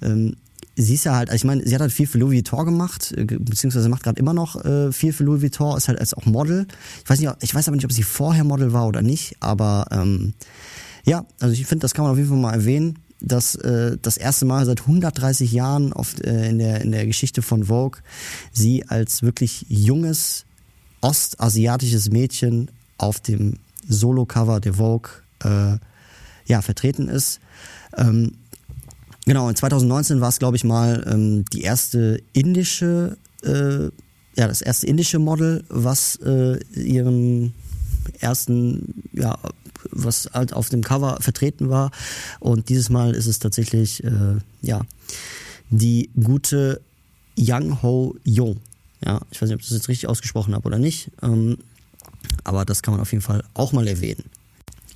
Ähm, 0.00 0.36
sie 0.76 0.94
ist 0.94 1.04
ja 1.04 1.16
halt, 1.16 1.32
ich 1.32 1.44
meine, 1.44 1.66
sie 1.66 1.74
hat 1.74 1.80
halt 1.80 1.92
viel 1.92 2.06
für 2.06 2.18
Louis 2.18 2.36
Vuitton 2.36 2.64
gemacht, 2.64 3.12
äh, 3.16 3.24
beziehungsweise 3.24 3.88
macht 3.88 4.02
gerade 4.02 4.18
immer 4.18 4.34
noch 4.34 4.64
äh, 4.64 4.92
viel 4.92 5.12
für 5.12 5.24
Louis 5.24 5.42
Vuitton, 5.42 5.76
ist 5.76 5.88
halt 5.88 5.98
als 5.98 6.14
auch 6.14 6.26
Model. 6.26 6.66
Ich 7.04 7.10
weiß 7.10 7.20
nicht, 7.20 7.32
ich 7.40 7.54
weiß 7.54 7.68
aber 7.68 7.76
nicht, 7.76 7.84
ob 7.84 7.92
sie 7.92 8.02
vorher 8.02 8.44
Model 8.44 8.72
war 8.72 8.86
oder 8.86 9.02
nicht, 9.02 9.36
aber 9.40 9.86
ähm, 9.90 10.34
ja, 11.04 11.24
also 11.40 11.52
ich 11.52 11.66
finde, 11.66 11.82
das 11.82 11.94
kann 11.94 12.04
man 12.04 12.12
auf 12.12 12.18
jeden 12.18 12.30
Fall 12.30 12.38
mal 12.38 12.54
erwähnen 12.54 12.98
dass 13.20 13.54
äh, 13.54 13.98
das 14.00 14.16
erste 14.16 14.46
Mal 14.46 14.64
seit 14.64 14.80
130 14.80 15.52
Jahren 15.52 15.92
oft 15.92 16.20
äh, 16.24 16.48
in, 16.48 16.58
der, 16.58 16.80
in 16.80 16.92
der 16.92 17.06
Geschichte 17.06 17.42
von 17.42 17.64
Vogue 17.64 18.00
sie 18.52 18.88
als 18.88 19.22
wirklich 19.22 19.66
junges 19.68 20.46
ostasiatisches 21.00 22.10
Mädchen 22.10 22.70
auf 22.98 23.20
dem 23.20 23.58
Solo-Cover 23.88 24.60
der 24.60 24.74
Vogue 24.74 25.10
äh, 25.44 25.78
ja, 26.46 26.62
vertreten 26.62 27.08
ist. 27.08 27.40
Ähm, 27.96 28.32
genau, 29.30 29.48
in 29.48 29.54
2019 29.54 30.20
war 30.20 30.28
es, 30.28 30.40
glaube 30.40 30.56
ich, 30.56 30.64
mal 30.64 31.06
ähm, 31.06 31.44
die 31.52 31.62
erste 31.62 32.20
indische, 32.32 33.16
äh, 33.44 33.84
ja, 34.34 34.48
das 34.48 34.60
erste 34.60 34.88
indische 34.88 35.20
Model, 35.20 35.62
was 35.68 36.16
äh, 36.16 36.58
ihren 36.74 37.54
ersten 38.18 39.04
ja, 39.12 39.38
was 39.92 40.28
halt 40.32 40.52
auf 40.52 40.68
dem 40.68 40.82
Cover 40.82 41.18
vertreten 41.20 41.70
war. 41.70 41.92
Und 42.40 42.70
dieses 42.70 42.90
Mal 42.90 43.14
ist 43.14 43.28
es 43.28 43.38
tatsächlich, 43.38 44.02
äh, 44.02 44.38
ja, 44.62 44.80
die 45.70 46.10
gute 46.20 46.80
Yang 47.36 47.82
Ho 47.84 48.16
Yong. 48.24 48.56
Ja, 49.04 49.20
ich 49.30 49.40
weiß 49.40 49.48
nicht, 49.48 49.54
ob 49.54 49.60
ich 49.60 49.68
das 49.68 49.76
jetzt 49.76 49.88
richtig 49.88 50.08
ausgesprochen 50.08 50.56
habe 50.56 50.66
oder 50.66 50.78
nicht. 50.80 51.12
Ähm, 51.22 51.58
aber 52.42 52.64
das 52.64 52.82
kann 52.82 52.94
man 52.94 53.00
auf 53.00 53.12
jeden 53.12 53.22
Fall 53.22 53.44
auch 53.54 53.70
mal 53.70 53.86
erwähnen. 53.86 54.24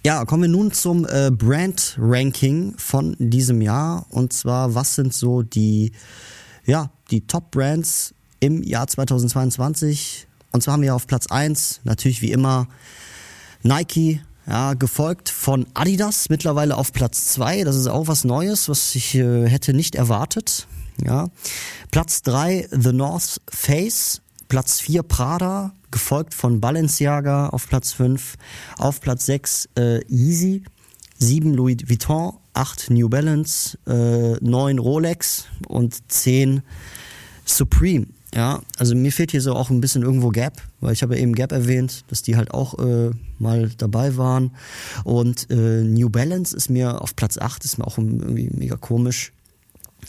Ja, 0.07 0.27
kommen 0.27 0.43
wir 0.43 0.51
nun 0.51 0.71
zum 0.71 1.07
äh, 1.07 1.31
Brand 1.31 1.97
Ranking 1.99 2.75
von 2.77 3.17
diesem 3.19 3.63
Jahr. 3.63 4.05
Und 4.11 4.35
zwar, 4.35 4.75
was 4.75 4.97
sind 4.97 5.15
so 5.15 5.41
die, 5.41 5.93
ja, 6.67 6.91
die 7.11 7.27
Top 7.27 7.53
Brands 7.53 8.13
im 8.39 8.63
Jahr 8.63 8.87
2022? 8.87 10.27
Und 10.53 10.63
zwar 10.63 10.75
haben 10.75 10.83
wir 10.83 10.95
auf 10.95 11.07
Platz 11.07 11.29
1 11.29 11.81
natürlich 11.85 12.21
wie 12.21 12.33
immer 12.33 12.69
Nike, 13.63 14.21
ja, 14.47 14.75
gefolgt 14.75 15.31
von 15.31 15.67
Adidas, 15.73 16.29
mittlerweile 16.29 16.77
auf 16.77 16.93
Platz 16.93 17.29
zwei. 17.29 17.65
Das 17.65 17.75
ist 17.75 17.87
auch 17.87 18.07
was 18.07 18.25
Neues, 18.25 18.69
was 18.69 18.95
ich 18.95 19.15
äh, 19.15 19.49
hätte 19.49 19.73
nicht 19.73 19.95
erwartet. 19.95 20.67
Ja. 21.03 21.31
Platz 21.91 22.21
drei 22.21 22.69
The 22.71 22.93
North 22.93 23.41
Face. 23.49 24.21
Platz 24.49 24.81
vier 24.81 25.03
Prada, 25.03 25.73
gefolgt 25.95 26.35
von 26.35 26.61
Balenciaga 26.61 27.49
auf 27.51 27.69
Platz 27.69 27.93
fünf. 27.93 28.37
Auf 28.77 29.01
Platz 29.01 29.25
sechs 29.25 29.69
äh, 29.79 30.01
Yeezy. 30.09 30.65
sieben 31.19 31.55
Louis 31.55 31.79
Vuitton. 31.89 32.35
acht 32.53 32.91
New 32.91 33.09
Balance. 33.09 33.79
Äh, 33.87 34.45
neun 34.45 34.79
Rolex 34.81 35.47
und 35.69 36.11
zehn 36.11 36.63
Supreme. 37.47 38.07
Ja, 38.35 38.61
also 38.77 38.97
mir 38.97 39.13
fehlt 39.13 39.31
hier 39.31 39.41
so 39.41 39.55
auch 39.55 39.71
ein 39.71 39.81
bisschen 39.81 40.03
irgendwo 40.03 40.31
Gap, 40.31 40.61
weil 40.81 40.93
ich 40.93 41.05
habe 41.05 41.17
eben 41.17 41.35
Gap 41.37 41.53
erwähnt, 41.53 42.05
dass 42.09 42.23
die 42.23 42.35
halt 42.37 42.51
auch 42.53 42.77
äh, 42.81 43.13
mal 43.39 43.71
dabei 43.79 44.17
waren. 44.17 44.51
Und 45.05 45.49
äh, 45.51 45.85
New 45.85 46.11
Balance 46.11 46.57
ist 46.57 46.69
mir 46.69 47.01
auf 47.01 47.15
Platz 47.15 47.39
8, 47.39 47.65
ist 47.65 47.79
mir 47.79 47.87
auch 47.87 47.97
irgendwie 47.97 48.51
mega 48.53 48.77
komisch. 48.77 49.33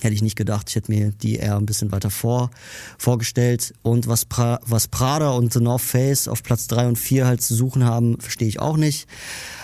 Hätte 0.01 0.13
ich 0.13 0.21
nicht 0.21 0.35
gedacht, 0.35 0.69
ich 0.69 0.75
hätte 0.75 0.91
mir 0.91 1.11
die 1.11 1.35
eher 1.35 1.57
ein 1.57 1.65
bisschen 1.65 1.91
weiter 1.91 2.09
vor, 2.09 2.51
vorgestellt. 2.97 3.73
Und 3.81 4.07
was, 4.07 4.25
pra, 4.25 4.59
was 4.65 4.87
Prada 4.87 5.31
und 5.31 5.53
The 5.53 5.59
North 5.59 5.81
Face 5.81 6.27
auf 6.27 6.43
Platz 6.43 6.67
3 6.67 6.87
und 6.87 6.97
4 6.97 7.25
halt 7.25 7.41
zu 7.41 7.55
suchen 7.55 7.85
haben, 7.85 8.19
verstehe 8.19 8.47
ich 8.47 8.59
auch 8.59 8.77
nicht. 8.77 9.07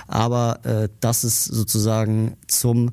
Aber 0.08 0.66
äh, 0.66 0.90
das 1.00 1.24
ist 1.24 1.46
sozusagen 1.46 2.38
zum 2.48 2.92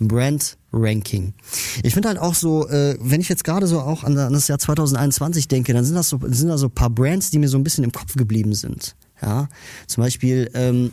Brand 0.00 0.56
Ranking. 0.72 1.34
Ich 1.82 1.94
finde 1.94 2.08
halt 2.08 2.18
auch 2.18 2.34
so, 2.34 2.68
äh, 2.68 2.96
wenn 3.00 3.20
ich 3.20 3.28
jetzt 3.28 3.44
gerade 3.44 3.66
so 3.66 3.80
auch 3.80 4.04
an, 4.04 4.14
das 4.14 4.48
Jahr 4.48 4.58
2021 4.58 5.48
denke, 5.48 5.72
dann 5.74 5.84
sind 5.84 5.94
das 5.94 6.08
so, 6.08 6.18
sind 6.26 6.48
da 6.48 6.58
so 6.58 6.66
ein 6.66 6.72
paar 6.72 6.90
Brands, 6.90 7.30
die 7.30 7.38
mir 7.38 7.48
so 7.48 7.58
ein 7.58 7.64
bisschen 7.64 7.84
im 7.84 7.92
Kopf 7.92 8.14
geblieben 8.14 8.54
sind. 8.54 8.96
Ja, 9.20 9.48
zum 9.86 10.02
Beispiel 10.02 10.50
ähm, 10.54 10.92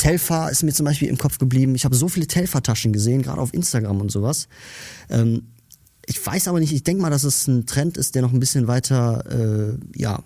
Telfa 0.00 0.48
ist 0.48 0.62
mir 0.62 0.72
zum 0.72 0.86
Beispiel 0.86 1.08
im 1.08 1.18
Kopf 1.18 1.36
geblieben. 1.36 1.74
Ich 1.74 1.84
habe 1.84 1.94
so 1.94 2.08
viele 2.08 2.26
Telfa-Taschen 2.26 2.90
gesehen, 2.90 3.20
gerade 3.20 3.38
auf 3.38 3.52
Instagram 3.52 4.00
und 4.00 4.10
sowas. 4.10 4.48
Ähm, 5.10 5.42
ich 6.06 6.24
weiß 6.24 6.48
aber 6.48 6.58
nicht, 6.58 6.72
ich 6.72 6.84
denke 6.84 7.02
mal, 7.02 7.10
dass 7.10 7.22
es 7.22 7.46
ein 7.46 7.66
Trend 7.66 7.98
ist, 7.98 8.14
der 8.14 8.22
noch 8.22 8.32
ein 8.32 8.40
bisschen 8.40 8.66
weiter, 8.66 9.24
äh, 9.30 9.78
ja, 9.94 10.22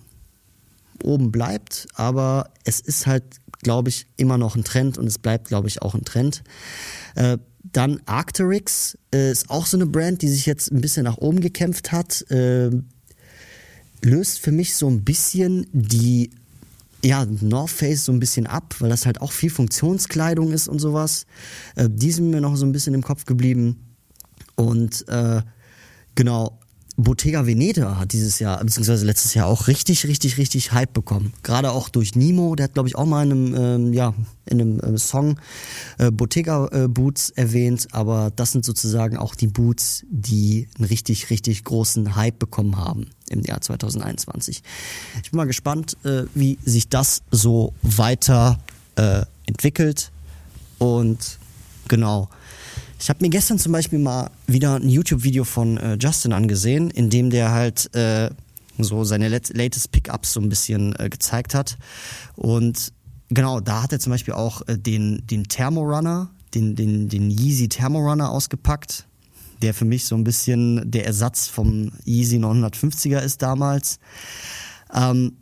oben 1.02 1.32
bleibt, 1.32 1.88
aber 1.94 2.50
es 2.62 2.78
ist 2.78 3.08
halt, 3.08 3.24
glaube 3.62 3.88
ich, 3.88 4.06
immer 4.16 4.38
noch 4.38 4.54
ein 4.54 4.62
Trend 4.62 4.96
und 4.96 5.08
es 5.08 5.18
bleibt, 5.18 5.48
glaube 5.48 5.66
ich, 5.66 5.82
auch 5.82 5.96
ein 5.96 6.04
Trend. 6.04 6.44
Äh, 7.16 7.38
dann 7.64 8.00
Arcteryx 8.06 8.96
äh, 9.12 9.32
ist 9.32 9.50
auch 9.50 9.66
so 9.66 9.76
eine 9.76 9.86
Brand, 9.86 10.22
die 10.22 10.28
sich 10.28 10.46
jetzt 10.46 10.70
ein 10.70 10.80
bisschen 10.80 11.02
nach 11.02 11.18
oben 11.18 11.40
gekämpft 11.40 11.90
hat. 11.90 12.30
Äh, 12.30 12.70
löst 14.02 14.38
für 14.38 14.52
mich 14.52 14.76
so 14.76 14.88
ein 14.88 15.02
bisschen 15.02 15.66
die 15.72 16.30
ja, 17.04 17.26
North 17.26 17.70
Face 17.70 18.06
so 18.06 18.12
ein 18.12 18.18
bisschen 18.18 18.46
ab, 18.46 18.74
weil 18.78 18.88
das 18.88 19.06
halt 19.06 19.20
auch 19.20 19.32
viel 19.32 19.50
Funktionskleidung 19.50 20.52
ist 20.52 20.68
und 20.68 20.78
sowas. 20.78 21.26
Äh, 21.76 21.88
die 21.90 22.10
sind 22.10 22.30
mir 22.30 22.40
noch 22.40 22.56
so 22.56 22.64
ein 22.64 22.72
bisschen 22.72 22.94
im 22.94 23.02
Kopf 23.02 23.26
geblieben. 23.26 23.94
Und 24.56 25.06
äh, 25.08 25.42
genau, 26.14 26.58
Bottega 26.96 27.44
Veneta 27.44 27.98
hat 27.98 28.12
dieses 28.12 28.38
Jahr, 28.38 28.62
beziehungsweise 28.62 29.04
letztes 29.04 29.34
Jahr 29.34 29.48
auch 29.48 29.66
richtig, 29.66 30.06
richtig, 30.06 30.38
richtig 30.38 30.72
Hype 30.72 30.92
bekommen. 30.92 31.32
Gerade 31.42 31.72
auch 31.72 31.88
durch 31.88 32.14
Nimo, 32.14 32.54
der 32.54 32.64
hat, 32.64 32.74
glaube 32.74 32.88
ich, 32.88 32.94
auch 32.94 33.04
mal 33.04 33.24
in 33.24 33.32
einem, 33.32 33.54
ähm, 33.56 33.92
ja, 33.92 34.14
in 34.46 34.60
einem 34.60 34.80
äh, 34.80 34.98
Song 34.98 35.40
äh, 35.98 36.12
Bottega 36.12 36.68
äh, 36.68 36.88
Boots 36.88 37.30
erwähnt, 37.30 37.88
aber 37.90 38.30
das 38.34 38.52
sind 38.52 38.64
sozusagen 38.64 39.16
auch 39.16 39.34
die 39.34 39.48
Boots, 39.48 40.04
die 40.08 40.68
einen 40.76 40.86
richtig, 40.86 41.30
richtig 41.30 41.64
großen 41.64 42.14
Hype 42.14 42.38
bekommen 42.38 42.76
haben 42.76 43.08
im 43.30 43.42
Jahr 43.42 43.60
2021. 43.60 44.62
Ich 45.22 45.30
bin 45.30 45.36
mal 45.36 45.46
gespannt, 45.46 45.96
äh, 46.04 46.24
wie 46.34 46.58
sich 46.64 46.88
das 46.88 47.22
so 47.30 47.72
weiter 47.82 48.58
äh, 48.96 49.22
entwickelt 49.46 50.10
und 50.78 51.38
genau. 51.88 52.28
Ich 53.00 53.10
habe 53.10 53.22
mir 53.22 53.28
gestern 53.28 53.58
zum 53.58 53.72
Beispiel 53.72 53.98
mal 53.98 54.30
wieder 54.46 54.76
ein 54.76 54.88
YouTube-Video 54.88 55.44
von 55.44 55.76
äh, 55.76 55.98
Justin 56.00 56.32
angesehen, 56.32 56.90
in 56.90 57.10
dem 57.10 57.28
der 57.28 57.50
halt 57.50 57.94
äh, 57.94 58.30
so 58.78 59.04
seine 59.04 59.28
latest 59.28 59.92
Pickups 59.92 60.32
so 60.32 60.40
ein 60.40 60.48
bisschen 60.48 60.98
äh, 60.98 61.08
gezeigt 61.08 61.54
hat. 61.54 61.76
Und 62.36 62.92
genau, 63.28 63.60
da 63.60 63.82
hat 63.82 63.92
er 63.92 64.00
zum 64.00 64.10
Beispiel 64.10 64.34
auch 64.34 64.62
äh, 64.68 64.78
den, 64.78 65.26
den 65.26 65.44
Thermorunner, 65.44 66.30
den, 66.54 66.76
den, 66.76 67.08
den 67.08 67.30
Yeezy 67.30 67.68
Thermorunner 67.68 68.30
ausgepackt, 68.30 69.06
der 69.64 69.72
für 69.72 69.86
mich 69.86 70.04
so 70.04 70.14
ein 70.14 70.24
bisschen 70.24 70.90
der 70.90 71.06
Ersatz 71.06 71.48
vom 71.48 71.90
Yeezy 72.04 72.36
950er 72.36 73.20
ist 73.20 73.40
damals. 73.40 73.98
Ähm, 74.92 75.38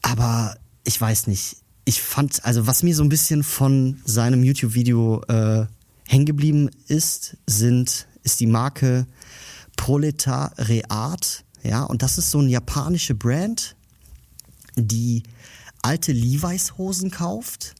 aber 0.00 0.56
ich 0.82 0.98
weiß 0.98 1.26
nicht. 1.26 1.58
Ich 1.84 2.00
fand, 2.00 2.42
also 2.46 2.66
was 2.66 2.82
mir 2.82 2.94
so 2.94 3.02
ein 3.02 3.10
bisschen 3.10 3.42
von 3.42 4.00
seinem 4.06 4.42
YouTube-Video 4.44 5.22
äh, 5.28 5.66
hängen 6.08 6.24
geblieben 6.24 6.70
ist, 6.86 7.36
sind, 7.46 8.06
ist 8.22 8.40
die 8.40 8.46
Marke 8.46 9.06
Proletariat. 9.76 11.44
Ja, 11.62 11.82
und 11.82 12.00
das 12.00 12.16
ist 12.16 12.30
so 12.30 12.38
eine 12.38 12.48
japanische 12.48 13.14
Brand, 13.14 13.76
die 14.76 15.22
alte 15.82 16.12
Levi's 16.12 16.78
Hosen 16.78 17.10
kauft, 17.10 17.74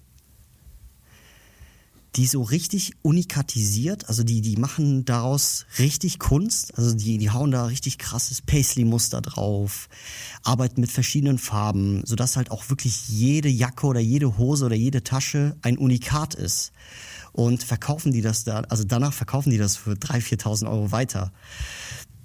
die 2.17 2.27
so 2.27 2.43
richtig 2.43 2.93
unikatisiert, 3.03 4.09
also 4.09 4.25
die, 4.25 4.41
die 4.41 4.57
machen 4.57 5.05
daraus 5.05 5.67
richtig 5.79 6.19
Kunst, 6.19 6.77
also 6.77 6.95
die, 6.95 7.19
die 7.19 7.31
hauen 7.31 7.53
da 7.53 7.67
richtig 7.67 7.99
krasses 7.99 8.43
Paisley-Muster 8.43 9.21
drauf, 9.21 9.89
arbeiten 10.43 10.81
mit 10.81 10.91
verschiedenen 10.91 11.39
Farben, 11.39 12.03
sodass 12.05 12.37
halt 12.37 12.51
auch 12.51 12.69
wirklich 12.69 13.09
jede 13.09 13.49
Jacke 13.49 13.87
oder 13.87 14.01
jede 14.01 14.39
Hose 14.39 14.67
oder 14.67 14.75
jede 14.75 15.05
Tasche 15.05 15.57
ein 15.63 15.79
Unikat 15.79 16.35
ist 16.35 16.73
und 17.33 17.63
verkaufen 17.63 18.13
die 18.13 18.23
das 18.23 18.43
da, 18.43 18.61
also 18.69 18.83
danach 18.85 19.13
verkaufen 19.13 19.51
die 19.51 19.59
das 19.59 19.77
für 19.77 19.93
3.000, 19.93 20.43
4.000 20.43 20.71
Euro 20.71 20.91
weiter. 20.91 21.33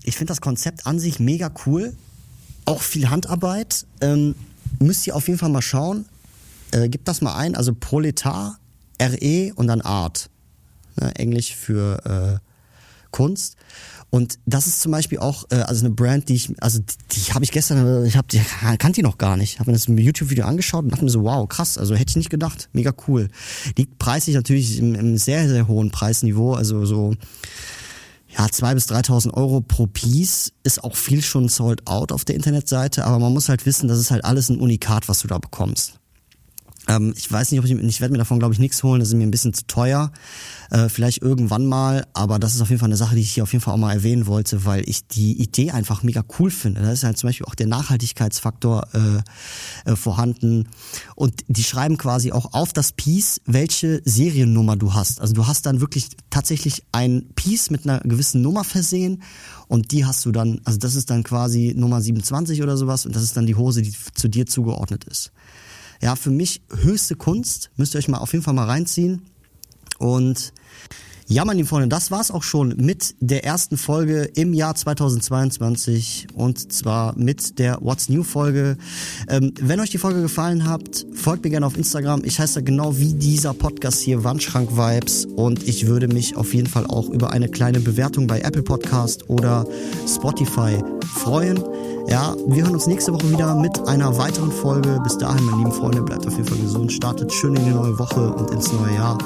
Ich 0.04 0.17
finde 0.17 0.32
das 0.32 0.41
Konzept 0.41 0.88
an 0.88 1.00
sich 1.00 1.19
mega 1.19 1.52
cool, 1.65 1.93
auch 2.65 2.82
viel 2.82 3.10
Handarbeit. 3.10 3.86
Ähm, 4.02 4.36
müsst 4.80 5.06
ihr 5.08 5.15
auf 5.15 5.28
jeden 5.28 5.39
Fall 5.39 5.50
mal 5.50 5.62
schauen. 5.62 6.06
Äh, 6.71 6.89
gebt 6.89 7.08
das 7.08 7.21
mal 7.21 7.36
ein, 7.36 7.56
also 7.56 7.74
Proletar, 7.74 8.60
RE 9.01 9.53
und 9.55 9.67
dann 9.67 9.81
Art. 9.81 10.29
Ne, 10.99 11.13
Englisch 11.15 11.55
für 11.55 12.39
äh, 12.41 12.45
Kunst. 13.12 13.55
Und 14.10 14.39
das 14.45 14.65
ist 14.67 14.81
zum 14.81 14.91
Beispiel 14.91 15.19
auch 15.19 15.45
äh, 15.49 15.55
also 15.55 15.86
eine 15.86 15.93
Brand, 15.93 16.29
die 16.29 16.36
ich, 16.36 16.53
also 16.62 16.79
die, 16.79 17.19
die 17.19 17.34
habe 17.34 17.43
ich 17.43 17.51
gestern, 17.51 18.05
ich 18.05 18.15
habe 18.15 18.27
die 18.29 18.39
kannte 18.77 18.93
die 18.93 19.01
noch 19.01 19.17
gar 19.17 19.36
nicht. 19.36 19.53
Ich 19.53 19.60
Habe 19.60 19.71
mir 19.71 19.77
das 19.77 19.88
YouTube-Video 19.88 20.45
angeschaut 20.45 20.84
und 20.84 20.91
dachte 20.91 21.03
mir 21.03 21.10
so, 21.10 21.23
wow, 21.23 21.47
krass, 21.49 21.77
also 21.77 21.95
hätte 21.95 22.12
ich 22.12 22.15
nicht 22.15 22.29
gedacht, 22.29 22.69
mega 22.71 22.93
cool. 23.08 23.29
Liegt 23.77 23.99
preislich 23.99 24.36
natürlich 24.36 24.79
im, 24.79 24.95
im 24.95 25.17
sehr, 25.17 25.49
sehr 25.49 25.67
hohen 25.67 25.91
Preisniveau, 25.91 26.53
also 26.53 26.86
so 26.86 27.13
ja, 28.38 28.47
zwei 28.49 28.73
bis 28.73 28.88
3.000 28.88 29.34
Euro 29.34 29.62
pro 29.62 29.88
Piece 29.88 30.51
ist 30.63 30.84
auch 30.84 30.95
viel 30.95 31.21
schon 31.21 31.47
sold 31.47 31.88
out 31.88 32.12
auf 32.12 32.25
der 32.25 32.36
Internetseite, 32.36 33.05
aber 33.05 33.19
man 33.19 33.34
muss 33.34 33.49
halt 33.49 33.65
wissen, 33.65 33.88
das 33.88 33.99
ist 33.99 34.12
halt 34.12 34.25
alles 34.25 34.49
ein 34.49 34.60
Unikat, 34.60 35.08
was 35.08 35.21
du 35.21 35.27
da 35.27 35.38
bekommst. 35.38 35.99
Ähm, 36.88 37.13
ich 37.15 37.32
weiß 37.32 37.52
nicht, 37.52 37.60
ob 37.60 37.65
ich, 37.65 37.71
ich 37.71 38.02
werde 38.02 38.12
mir 38.12 38.17
davon, 38.17 38.39
glaube 38.39 38.54
ich, 38.54 38.60
nichts 38.60 38.84
holen. 38.84 39.00
Das 39.00 39.10
ist 39.10 39.15
mir 39.15 39.24
ein 39.24 39.32
bisschen 39.32 39.54
zu 39.54 39.65
teuer. 39.67 40.12
Äh, 40.69 40.89
vielleicht 40.89 41.21
irgendwann 41.21 41.65
mal, 41.65 42.06
aber 42.13 42.39
das 42.39 42.56
ist 42.56 42.62
auf 42.62 42.69
jeden 42.69 42.80
Fall 42.80 42.89
eine 42.89 42.98
Sache, 42.98 43.15
die 43.15 43.21
ich 43.21 43.32
hier 43.32 43.43
auf 43.43 43.54
jeden 43.54 43.63
Fall 43.63 43.74
auch 43.74 43.80
mal 43.80 43.93
erwähnen 43.93 44.28
wollte, 44.28 44.65
weil 44.65 44.88
ich 44.88 45.08
die 45.08 45.39
Idee 45.41 45.71
einfach 45.71 46.04
mega 46.04 46.24
cool 46.39 46.52
finde. 46.52 46.82
Da 46.82 46.91
ist 46.91 47.04
halt 47.04 47.17
zum 47.17 47.30
Beispiel 47.30 47.45
auch 47.45 47.56
der 47.56 47.67
Nachhaltigkeitsfaktor 47.67 48.88
äh, 48.93 49.91
äh, 49.91 49.95
vorhanden. 49.95 50.67
Und 51.15 51.43
die 51.48 51.63
schreiben 51.63 51.98
quasi 51.98 52.32
auch 52.32 52.54
auf 52.54 52.74
das 52.74 52.91
Piece, 52.91 53.41
welche 53.45 54.02
Seriennummer 54.06 54.76
du 54.76 54.93
hast. 54.93 55.21
Also 55.21 55.34
du 55.34 55.48
hast 55.48 55.65
dann 55.65 55.82
wirklich 55.82 56.10
tatsächlich 56.30 56.84
ein 56.91 57.30
Piece 57.36 57.69
mit 57.69 57.86
einer 57.86 58.00
gewissen 58.00 58.41
Nummer 58.41 58.63
versehen 58.63 59.24
und 59.67 59.91
die 59.91 60.06
hast 60.06 60.26
du 60.26 60.32
dann, 60.32 60.62
also 60.63 60.78
das 60.78 60.95
ist 60.95 61.10
dann 61.10 61.24
quasi 61.24 61.74
Nummer 61.76 62.02
27 62.02 62.62
oder 62.62 62.78
sowas 62.78 63.06
und 63.06 63.15
das 63.15 63.24
ist 63.24 63.36
dann 63.38 63.45
die 63.45 63.56
Hose, 63.56 63.82
die 63.82 63.93
zu 64.13 64.28
dir 64.28 64.45
zugeordnet 64.45 65.06
ist. 65.06 65.32
Ja, 66.01 66.15
für 66.15 66.31
mich 66.31 66.62
höchste 66.69 67.15
Kunst. 67.15 67.71
Müsst 67.77 67.95
ihr 67.95 67.99
euch 67.99 68.08
mal 68.08 68.17
auf 68.17 68.34
jeden 68.34 68.43
Fall 68.43 68.53
mal 68.53 68.65
reinziehen. 68.65 69.21
Und 69.97 70.53
ja, 71.27 71.43
meine 71.43 71.58
lieben 71.58 71.67
Freunde, 71.67 71.88
das 71.88 72.12
war's 72.12 72.29
auch 72.29 72.43
schon 72.43 72.75
mit 72.77 73.15
der 73.19 73.43
ersten 73.43 73.77
Folge 73.77 74.29
im 74.36 74.53
Jahr 74.53 74.75
2022 74.75 76.27
und 76.36 76.71
zwar 76.71 77.17
mit 77.17 77.58
der 77.58 77.79
What's 77.81 78.10
New 78.10 78.21
Folge. 78.21 78.77
Ähm, 79.27 79.51
wenn 79.60 79.79
euch 79.79 79.89
die 79.89 79.97
Folge 79.97 80.21
gefallen 80.21 80.69
hat, 80.69 81.03
folgt 81.15 81.43
mir 81.43 81.49
gerne 81.49 81.65
auf 81.65 81.77
Instagram. 81.77 82.23
Ich 82.25 82.39
heiße 82.39 82.62
genau 82.62 82.99
wie 82.99 83.15
dieser 83.15 83.55
Podcast 83.55 84.01
hier 84.01 84.23
Wandschrank 84.23 84.77
Vibes 84.77 85.25
und 85.25 85.67
ich 85.67 85.88
würde 85.88 86.08
mich 86.08 86.36
auf 86.36 86.53
jeden 86.53 86.67
Fall 86.67 86.86
auch 86.86 87.10
über 87.10 87.31
eine 87.31 87.49
kleine 87.49 87.79
Bewertung 87.79 88.27
bei 88.27 88.41
Apple 88.41 88.62
Podcast 88.62 89.27
oder 89.27 89.65
Spotify 90.08 90.77
freuen. 91.15 91.60
Ja, 92.07 92.35
wir 92.45 92.63
hören 92.63 92.75
uns 92.75 92.87
nächste 92.87 93.13
Woche 93.13 93.29
wieder 93.31 93.55
mit 93.55 93.87
einer 93.87 94.15
weiteren 94.17 94.51
Folge. 94.51 94.99
Bis 95.03 95.17
dahin, 95.17 95.43
meine 95.45 95.57
lieben 95.57 95.71
Freunde, 95.71 96.01
bleibt 96.01 96.27
auf 96.27 96.33
jeden 96.33 96.47
Fall 96.47 96.59
gesund, 96.59 96.91
startet 96.91 97.33
schön 97.33 97.55
in 97.55 97.65
die 97.65 97.71
neue 97.71 97.97
Woche 97.97 98.31
und 98.31 98.51
ins 98.51 98.71
neue 98.71 98.93
Jahr. 98.93 99.17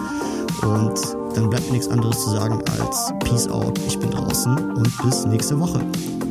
Und 0.61 0.99
dann 1.35 1.49
bleibt 1.49 1.67
mir 1.67 1.73
nichts 1.73 1.89
anderes 1.89 2.23
zu 2.23 2.31
sagen 2.31 2.59
als 2.79 3.13
Peace 3.23 3.47
out, 3.49 3.77
ich 3.85 3.99
bin 3.99 4.11
draußen 4.11 4.57
und 4.75 5.03
bis 5.03 5.25
nächste 5.25 5.59
Woche. 5.59 5.79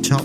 Ciao. 0.03 0.21